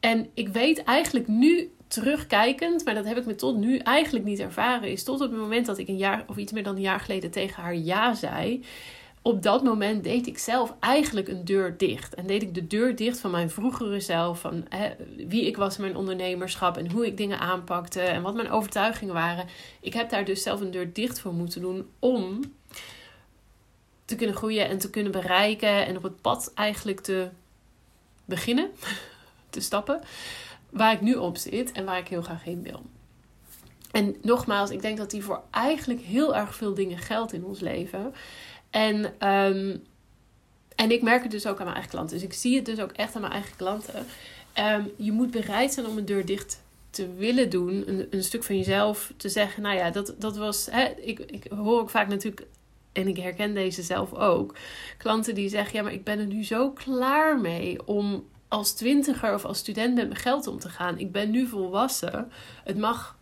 En 0.00 0.28
ik 0.34 0.48
weet 0.48 0.82
eigenlijk 0.82 1.28
nu 1.28 1.70
terugkijkend, 1.88 2.84
maar 2.84 2.94
dat 2.94 3.04
heb 3.04 3.16
ik 3.16 3.26
me 3.26 3.34
tot 3.34 3.56
nu 3.56 3.78
eigenlijk 3.78 4.24
niet 4.24 4.38
ervaren, 4.38 4.90
is 4.90 5.04
tot 5.04 5.20
op 5.20 5.30
het 5.30 5.40
moment 5.40 5.66
dat 5.66 5.78
ik 5.78 5.88
een 5.88 5.96
jaar 5.96 6.24
of 6.26 6.36
iets 6.36 6.52
meer 6.52 6.62
dan 6.62 6.74
een 6.74 6.80
jaar 6.80 7.00
geleden 7.00 7.30
tegen 7.30 7.62
haar 7.62 7.76
ja 7.76 8.14
zei 8.14 8.64
op 9.22 9.42
dat 9.42 9.62
moment 9.62 10.04
deed 10.04 10.26
ik 10.26 10.38
zelf 10.38 10.74
eigenlijk 10.80 11.28
een 11.28 11.44
deur 11.44 11.76
dicht. 11.76 12.14
En 12.14 12.26
deed 12.26 12.42
ik 12.42 12.54
de 12.54 12.66
deur 12.66 12.96
dicht 12.96 13.20
van 13.20 13.30
mijn 13.30 13.50
vroegere 13.50 14.00
zelf. 14.00 14.40
Van 14.40 14.66
hè, 14.68 14.90
wie 15.16 15.46
ik 15.46 15.56
was 15.56 15.76
in 15.76 15.82
mijn 15.82 15.96
ondernemerschap. 15.96 16.76
En 16.76 16.90
hoe 16.90 17.06
ik 17.06 17.16
dingen 17.16 17.38
aanpakte. 17.38 18.00
En 18.00 18.22
wat 18.22 18.34
mijn 18.34 18.50
overtuigingen 18.50 19.14
waren. 19.14 19.46
Ik 19.80 19.92
heb 19.92 20.10
daar 20.10 20.24
dus 20.24 20.42
zelf 20.42 20.60
een 20.60 20.70
deur 20.70 20.92
dicht 20.92 21.20
voor 21.20 21.32
moeten 21.32 21.60
doen. 21.60 21.88
Om 21.98 22.40
te 24.04 24.16
kunnen 24.16 24.36
groeien 24.36 24.68
en 24.68 24.78
te 24.78 24.90
kunnen 24.90 25.12
bereiken. 25.12 25.86
En 25.86 25.96
op 25.96 26.02
het 26.02 26.20
pad 26.20 26.52
eigenlijk 26.54 27.00
te 27.00 27.28
beginnen. 28.24 28.70
Te 29.50 29.60
stappen. 29.60 30.00
Waar 30.70 30.92
ik 30.92 31.00
nu 31.00 31.14
op 31.14 31.36
zit. 31.36 31.72
En 31.72 31.84
waar 31.84 31.98
ik 31.98 32.08
heel 32.08 32.22
graag 32.22 32.44
heen 32.44 32.62
wil. 32.62 32.82
En 33.90 34.16
nogmaals, 34.22 34.70
ik 34.70 34.82
denk 34.82 34.98
dat 34.98 35.10
die 35.10 35.24
voor 35.24 35.42
eigenlijk 35.50 36.00
heel 36.00 36.36
erg 36.36 36.54
veel 36.54 36.74
dingen 36.74 36.98
geldt 36.98 37.32
in 37.32 37.44
ons 37.44 37.60
leven. 37.60 38.14
En, 38.72 39.04
um, 39.28 39.82
en 40.76 40.90
ik 40.90 41.02
merk 41.02 41.22
het 41.22 41.30
dus 41.30 41.46
ook 41.46 41.58
aan 41.58 41.64
mijn 41.64 41.76
eigen 41.76 41.90
klanten. 41.90 42.16
Dus 42.16 42.26
ik 42.26 42.32
zie 42.32 42.56
het 42.56 42.64
dus 42.64 42.80
ook 42.80 42.92
echt 42.92 43.14
aan 43.14 43.20
mijn 43.20 43.32
eigen 43.32 43.56
klanten. 43.56 44.06
Um, 44.58 44.90
je 44.96 45.12
moet 45.12 45.30
bereid 45.30 45.72
zijn 45.72 45.86
om 45.86 45.98
een 45.98 46.04
deur 46.04 46.26
dicht 46.26 46.62
te 46.90 47.14
willen 47.14 47.50
doen. 47.50 47.82
Een, 47.86 48.06
een 48.10 48.24
stuk 48.24 48.44
van 48.44 48.56
jezelf 48.56 49.12
te 49.16 49.28
zeggen. 49.28 49.62
Nou 49.62 49.76
ja, 49.76 49.90
dat, 49.90 50.14
dat 50.18 50.36
was. 50.36 50.68
Hè, 50.70 50.84
ik, 50.84 51.18
ik 51.18 51.46
hoor 51.56 51.80
ook 51.80 51.90
vaak 51.90 52.08
natuurlijk. 52.08 52.46
En 52.92 53.08
ik 53.08 53.16
herken 53.16 53.54
deze 53.54 53.82
zelf 53.82 54.14
ook. 54.14 54.54
Klanten 54.98 55.34
die 55.34 55.48
zeggen: 55.48 55.76
Ja, 55.76 55.82
maar 55.82 55.92
ik 55.92 56.04
ben 56.04 56.18
er 56.18 56.26
nu 56.26 56.44
zo 56.44 56.70
klaar 56.70 57.40
mee 57.40 57.86
om 57.86 58.24
als 58.48 58.72
twintiger 58.72 59.34
of 59.34 59.44
als 59.44 59.58
student 59.58 59.94
met 59.94 60.08
mijn 60.08 60.20
geld 60.20 60.46
om 60.46 60.58
te 60.58 60.68
gaan. 60.68 60.98
Ik 60.98 61.12
ben 61.12 61.30
nu 61.30 61.46
volwassen. 61.46 62.30
Het 62.64 62.78
mag 62.78 63.18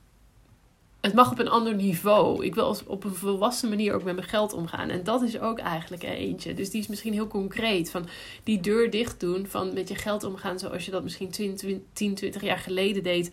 het 1.01 1.15
mag 1.15 1.31
op 1.31 1.39
een 1.39 1.49
ander 1.49 1.75
niveau. 1.75 2.45
Ik 2.45 2.55
wil 2.55 2.77
op 2.87 3.05
een 3.05 3.15
volwassen 3.15 3.69
manier 3.69 3.95
ook 3.95 4.03
met 4.03 4.15
mijn 4.15 4.29
geld 4.29 4.53
omgaan. 4.53 4.89
En 4.89 5.05
dat 5.05 5.23
is 5.23 5.41
ook 5.41 5.59
eigenlijk 5.59 6.03
eentje. 6.03 6.55
Dus 6.55 6.71
die 6.71 6.81
is 6.81 6.87
misschien 6.87 7.13
heel 7.13 7.27
concreet. 7.27 7.91
Van 7.91 8.07
die 8.45 8.61
deur 8.61 8.91
dicht 8.91 9.21
doen. 9.21 9.47
Van 9.47 9.75
met 9.75 9.89
je 9.89 9.95
geld 9.95 10.25
omgaan 10.25 10.59
zoals 10.59 10.85
je 10.85 10.91
dat 10.91 11.03
misschien 11.03 11.31
10, 11.31 11.85
20 11.93 12.43
jaar 12.43 12.59
geleden 12.59 13.03
deed 13.03 13.31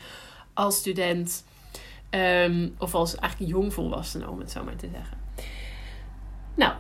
als 0.54 0.78
student. 0.78 1.46
Um, 2.10 2.76
of 2.78 2.96
als 2.96 3.15
eigenlijk 3.15 3.52
jong 3.52 3.74
volwassene, 3.74 4.30
om 4.30 4.39
het 4.39 4.52
zo 4.52 4.63
maar 4.63 4.76
te 4.76 4.89
zeggen. 4.94 5.18
Nou, 6.56 6.74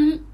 um, 0.00 0.26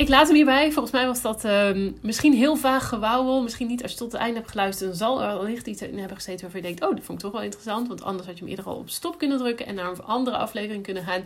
ik 0.00 0.08
laat 0.08 0.26
hem 0.26 0.36
hierbij. 0.36 0.72
Volgens 0.72 0.92
mij 0.92 1.06
was 1.06 1.22
dat 1.22 1.44
um, 1.44 1.98
misschien 2.02 2.32
heel 2.32 2.56
vaag 2.56 2.88
gewauwel. 2.88 3.42
Misschien 3.42 3.66
niet 3.66 3.82
als 3.82 3.92
je 3.92 3.98
tot 3.98 4.12
het 4.12 4.20
einde 4.20 4.38
hebt 4.38 4.50
geluisterd. 4.50 4.88
Dan 4.88 4.98
zal 4.98 5.22
er 5.22 5.38
wellicht 5.38 5.66
iets 5.66 5.82
in 5.82 5.98
hebben 5.98 6.16
gezeten 6.16 6.40
waarvan 6.40 6.60
je 6.60 6.66
denkt... 6.66 6.82
oh, 6.82 6.96
dat 6.96 7.04
vond 7.04 7.18
ik 7.18 7.24
toch 7.24 7.32
wel 7.32 7.42
interessant. 7.42 7.88
Want 7.88 8.02
anders 8.02 8.26
had 8.26 8.38
je 8.38 8.44
hem 8.44 8.50
eerder 8.50 8.66
al 8.66 8.76
op 8.76 8.90
stop 8.90 9.18
kunnen 9.18 9.38
drukken... 9.38 9.66
en 9.66 9.74
naar 9.74 9.90
een 9.90 10.02
andere 10.02 10.36
aflevering 10.36 10.82
kunnen 10.82 11.04
gaan. 11.04 11.24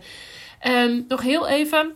Um, 0.87 1.05
nog 1.07 1.21
heel 1.21 1.47
even... 1.47 1.95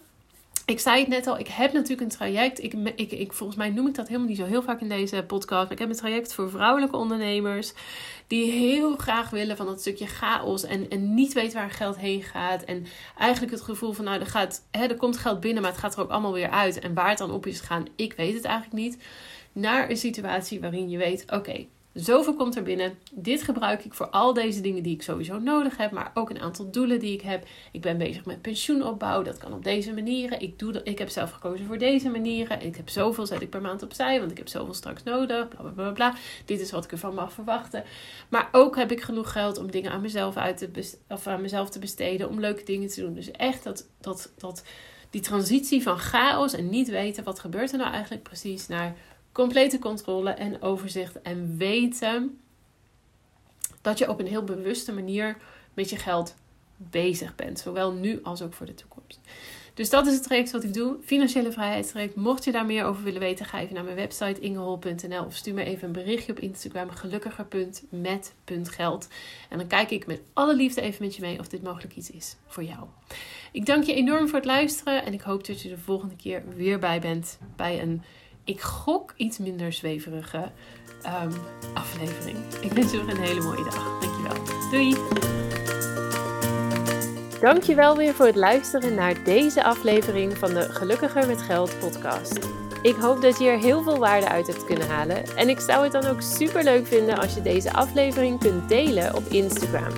Ik 0.69 0.79
zei 0.79 0.99
het 0.99 1.08
net 1.08 1.27
al, 1.27 1.39
ik 1.39 1.47
heb 1.47 1.73
natuurlijk 1.73 2.01
een 2.01 2.17
traject. 2.17 2.63
Ik, 2.63 2.73
ik, 2.95 3.12
ik, 3.12 3.34
volgens 3.34 3.58
mij 3.58 3.69
noem 3.69 3.88
ik 3.88 3.95
dat 3.95 4.08
helemaal 4.08 4.27
niet 4.27 4.38
zo 4.38 4.45
heel 4.45 4.62
vaak 4.62 4.82
in 4.82 4.89
deze 4.89 5.23
podcast. 5.27 5.63
Maar 5.63 5.71
ik 5.71 5.79
heb 5.79 5.89
een 5.89 5.95
traject 5.95 6.34
voor 6.34 6.49
vrouwelijke 6.49 6.95
ondernemers. 6.95 7.73
Die 8.27 8.51
heel 8.51 8.95
graag 8.95 9.29
willen 9.29 9.58
van 9.58 9.65
dat 9.65 9.79
stukje 9.79 10.08
chaos. 10.08 10.63
En, 10.63 10.89
en 10.89 11.13
niet 11.13 11.34
weten 11.34 11.60
waar 11.60 11.71
geld 11.71 11.97
heen 11.97 12.23
gaat. 12.23 12.63
En 12.63 12.86
eigenlijk 13.17 13.51
het 13.51 13.62
gevoel 13.62 13.93
van, 13.93 14.05
nou, 14.05 14.19
er, 14.19 14.25
gaat, 14.25 14.62
hè, 14.71 14.86
er 14.86 14.97
komt 14.97 15.17
geld 15.17 15.39
binnen, 15.39 15.62
maar 15.62 15.71
het 15.71 15.79
gaat 15.79 15.95
er 15.95 16.01
ook 16.01 16.10
allemaal 16.10 16.34
weer 16.34 16.49
uit. 16.49 16.79
En 16.79 16.93
waar 16.93 17.10
het 17.10 17.17
dan 17.17 17.32
op 17.32 17.45
is 17.45 17.60
gegaan, 17.60 17.88
ik 17.95 18.13
weet 18.13 18.34
het 18.34 18.45
eigenlijk 18.45 18.84
niet. 18.84 18.97
Naar 19.51 19.89
een 19.89 19.97
situatie 19.97 20.60
waarin 20.60 20.89
je 20.89 20.97
weet, 20.97 21.25
oké, 21.32 21.65
Zoveel 21.99 22.35
komt 22.35 22.55
er 22.55 22.63
binnen. 22.63 22.97
Dit 23.12 23.43
gebruik 23.43 23.85
ik 23.85 23.93
voor 23.93 24.09
al 24.09 24.33
deze 24.33 24.62
dingen 24.62 24.83
die 24.83 24.93
ik 24.93 25.01
sowieso 25.01 25.39
nodig 25.39 25.77
heb, 25.77 25.91
maar 25.91 26.12
ook 26.13 26.29
een 26.29 26.39
aantal 26.39 26.71
doelen 26.71 26.99
die 26.99 27.13
ik 27.13 27.21
heb. 27.21 27.45
Ik 27.71 27.81
ben 27.81 27.97
bezig 27.97 28.25
met 28.25 28.41
pensioenopbouw. 28.41 29.21
Dat 29.21 29.38
kan 29.38 29.53
op 29.53 29.63
deze 29.63 29.93
manieren. 29.93 30.41
Ik, 30.41 30.59
doe 30.59 30.71
dat, 30.71 30.88
ik 30.88 30.97
heb 30.97 31.09
zelf 31.09 31.31
gekozen 31.31 31.65
voor 31.65 31.77
deze 31.77 32.09
manieren. 32.09 32.62
Ik 32.62 32.75
heb 32.75 32.89
zoveel 32.89 33.25
zet 33.25 33.41
ik 33.41 33.49
per 33.49 33.62
maand 33.62 33.83
opzij, 33.83 34.19
want 34.19 34.31
ik 34.31 34.38
heb 34.38 34.47
zoveel 34.47 34.73
straks 34.73 35.03
nodig. 35.03 35.47
Bla 35.47 35.69
bla 35.69 35.91
bla. 35.91 36.15
Dit 36.45 36.59
is 36.59 36.71
wat 36.71 36.83
ik 36.83 36.91
ervan 36.91 37.13
mag 37.13 37.33
verwachten. 37.33 37.83
Maar 38.29 38.49
ook 38.51 38.75
heb 38.75 38.91
ik 38.91 39.01
genoeg 39.01 39.31
geld 39.31 39.57
om 39.57 39.71
dingen 39.71 39.91
aan 39.91 40.01
mezelf, 40.01 40.38
uit 40.38 40.57
te, 40.57 40.97
of 41.07 41.27
aan 41.27 41.41
mezelf 41.41 41.69
te 41.69 41.79
besteden, 41.79 42.29
om 42.29 42.39
leuke 42.39 42.63
dingen 42.63 42.88
te 42.88 43.01
doen. 43.01 43.13
Dus 43.13 43.31
echt 43.31 43.63
dat, 43.63 43.88
dat, 44.01 44.31
dat, 44.38 44.63
die 45.09 45.21
transitie 45.21 45.83
van 45.83 45.97
chaos 45.97 46.53
en 46.53 46.69
niet 46.69 46.89
weten 46.89 47.23
wat 47.23 47.39
gebeurt 47.39 47.71
er 47.71 47.77
nou 47.77 47.91
eigenlijk 47.91 48.23
precies 48.23 48.67
naar 48.67 48.95
complete 49.39 49.80
controle 49.80 50.30
en 50.30 50.62
overzicht 50.62 51.21
en 51.21 51.58
weten 51.58 52.39
dat 53.82 53.97
je 53.97 54.10
op 54.10 54.19
een 54.19 54.28
heel 54.28 54.43
bewuste 54.43 54.93
manier 54.93 55.38
met 55.73 55.89
je 55.89 55.97
geld 55.97 56.36
bezig 56.78 57.36
bent. 57.36 57.60
Zowel 57.60 57.93
nu 57.93 58.19
als 58.23 58.41
ook 58.41 58.54
voor 58.54 58.65
de 58.65 58.73
toekomst. 58.73 59.19
Dus 59.73 59.89
dat 59.89 60.08
is 60.08 60.13
het 60.13 60.23
traject 60.23 60.52
wat 60.52 60.63
ik 60.63 60.73
doe. 60.73 60.95
Financiële 61.04 61.52
vrijheidstraject. 61.52 62.15
Mocht 62.15 62.43
je 62.43 62.52
daar 62.52 62.65
meer 62.65 62.86
over 62.86 63.04
willen 63.04 63.19
weten, 63.19 63.45
ga 63.45 63.60
even 63.60 63.73
naar 63.73 63.84
mijn 63.84 63.95
website 63.95 64.39
ingehol.nl 64.39 65.25
of 65.25 65.36
stuur 65.36 65.54
me 65.54 65.63
even 65.63 65.88
een 65.88 65.93
berichtje 65.93 66.32
op 66.32 66.39
Instagram 66.39 66.89
gelukkiger.met.geld. 66.89 69.08
En 69.49 69.58
dan 69.58 69.67
kijk 69.67 69.91
ik 69.91 70.06
met 70.06 70.21
alle 70.34 70.56
liefde 70.56 70.82
even 70.82 71.06
met 71.06 71.15
je 71.15 71.21
mee 71.21 71.39
of 71.39 71.47
dit 71.47 71.63
mogelijk 71.63 71.95
iets 71.95 72.12
is 72.12 72.36
voor 72.47 72.63
jou. 72.63 72.88
Ik 73.52 73.65
dank 73.65 73.84
je 73.84 73.93
enorm 73.93 74.28
voor 74.28 74.38
het 74.38 74.45
luisteren 74.45 75.06
en 75.06 75.13
ik 75.13 75.21
hoop 75.21 75.47
dat 75.47 75.62
je 75.62 75.69
de 75.69 75.78
volgende 75.78 76.15
keer 76.15 76.43
weer 76.56 76.80
bij 76.80 76.99
bent 76.99 77.38
bij 77.56 77.82
een 77.82 78.04
ik 78.49 78.62
gok 78.62 79.13
iets 79.15 79.38
minder 79.38 79.73
zweverige 79.73 80.51
um, 81.05 81.33
aflevering. 81.73 82.38
Ik 82.62 82.71
wens 82.71 82.91
nog 82.91 83.07
een 83.07 83.19
hele 83.19 83.41
mooie 83.41 83.63
dag. 83.63 83.99
Dankjewel. 83.99 84.43
Doei! 84.71 84.95
Dankjewel 87.41 87.97
weer 87.97 88.13
voor 88.13 88.25
het 88.25 88.35
luisteren 88.35 88.95
naar 88.95 89.23
deze 89.23 89.63
aflevering 89.63 90.38
van 90.38 90.53
de 90.53 90.62
Gelukkiger 90.62 91.27
met 91.27 91.41
Geld 91.41 91.79
podcast. 91.79 92.39
Ik 92.81 92.95
hoop 92.95 93.21
dat 93.21 93.39
je 93.39 93.47
er 93.47 93.59
heel 93.59 93.83
veel 93.83 93.97
waarde 93.97 94.29
uit 94.29 94.47
hebt 94.47 94.65
kunnen 94.65 94.88
halen. 94.88 95.35
En 95.35 95.49
ik 95.49 95.59
zou 95.59 95.83
het 95.83 95.91
dan 95.91 96.05
ook 96.05 96.21
super 96.21 96.63
leuk 96.63 96.88
vinden 96.88 97.17
als 97.17 97.33
je 97.33 97.41
deze 97.41 97.73
aflevering 97.73 98.39
kunt 98.39 98.69
delen 98.69 99.15
op 99.15 99.23
Instagram. 99.25 99.93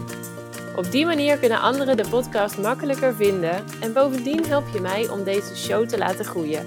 Op 0.76 0.92
die 0.92 1.06
manier 1.06 1.38
kunnen 1.38 1.60
anderen 1.60 1.98
de 1.98 2.10
podcast 2.10 2.58
makkelijker 2.58 3.16
vinden 3.16 3.66
en 3.82 3.94
bovendien 3.94 4.46
help 4.46 4.68
je 4.74 4.80
mij 4.80 5.10
om 5.10 5.24
deze 5.24 5.56
show 5.58 5.88
te 5.88 5.98
laten 5.98 6.26
groeien. 6.26 6.66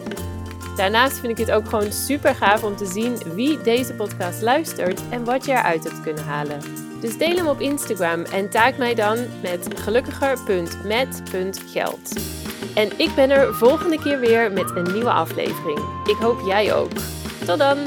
Daarnaast 0.76 1.18
vind 1.18 1.38
ik 1.38 1.46
het 1.46 1.54
ook 1.54 1.68
gewoon 1.68 1.92
super 1.92 2.34
gaaf 2.34 2.62
om 2.62 2.76
te 2.76 2.86
zien 2.86 3.18
wie 3.34 3.60
deze 3.60 3.94
podcast 3.94 4.42
luistert 4.42 5.00
en 5.10 5.24
wat 5.24 5.44
je 5.44 5.52
eruit 5.52 5.84
hebt 5.84 6.00
kunnen 6.00 6.24
halen. 6.24 6.60
Dus 7.00 7.18
deel 7.18 7.36
hem 7.36 7.46
op 7.46 7.60
Instagram 7.60 8.22
en 8.22 8.50
tag 8.50 8.76
mij 8.76 8.94
dan 8.94 9.18
met 9.42 9.68
gelukkiger.met.geld. 9.74 12.12
En 12.74 12.90
ik 12.96 13.14
ben 13.14 13.30
er 13.30 13.54
volgende 13.54 14.00
keer 14.00 14.20
weer 14.20 14.52
met 14.52 14.76
een 14.76 14.92
nieuwe 14.92 15.12
aflevering. 15.12 15.78
Ik 16.04 16.16
hoop 16.16 16.40
jij 16.46 16.74
ook. 16.74 16.92
Tot 17.46 17.58
dan! 17.58 17.78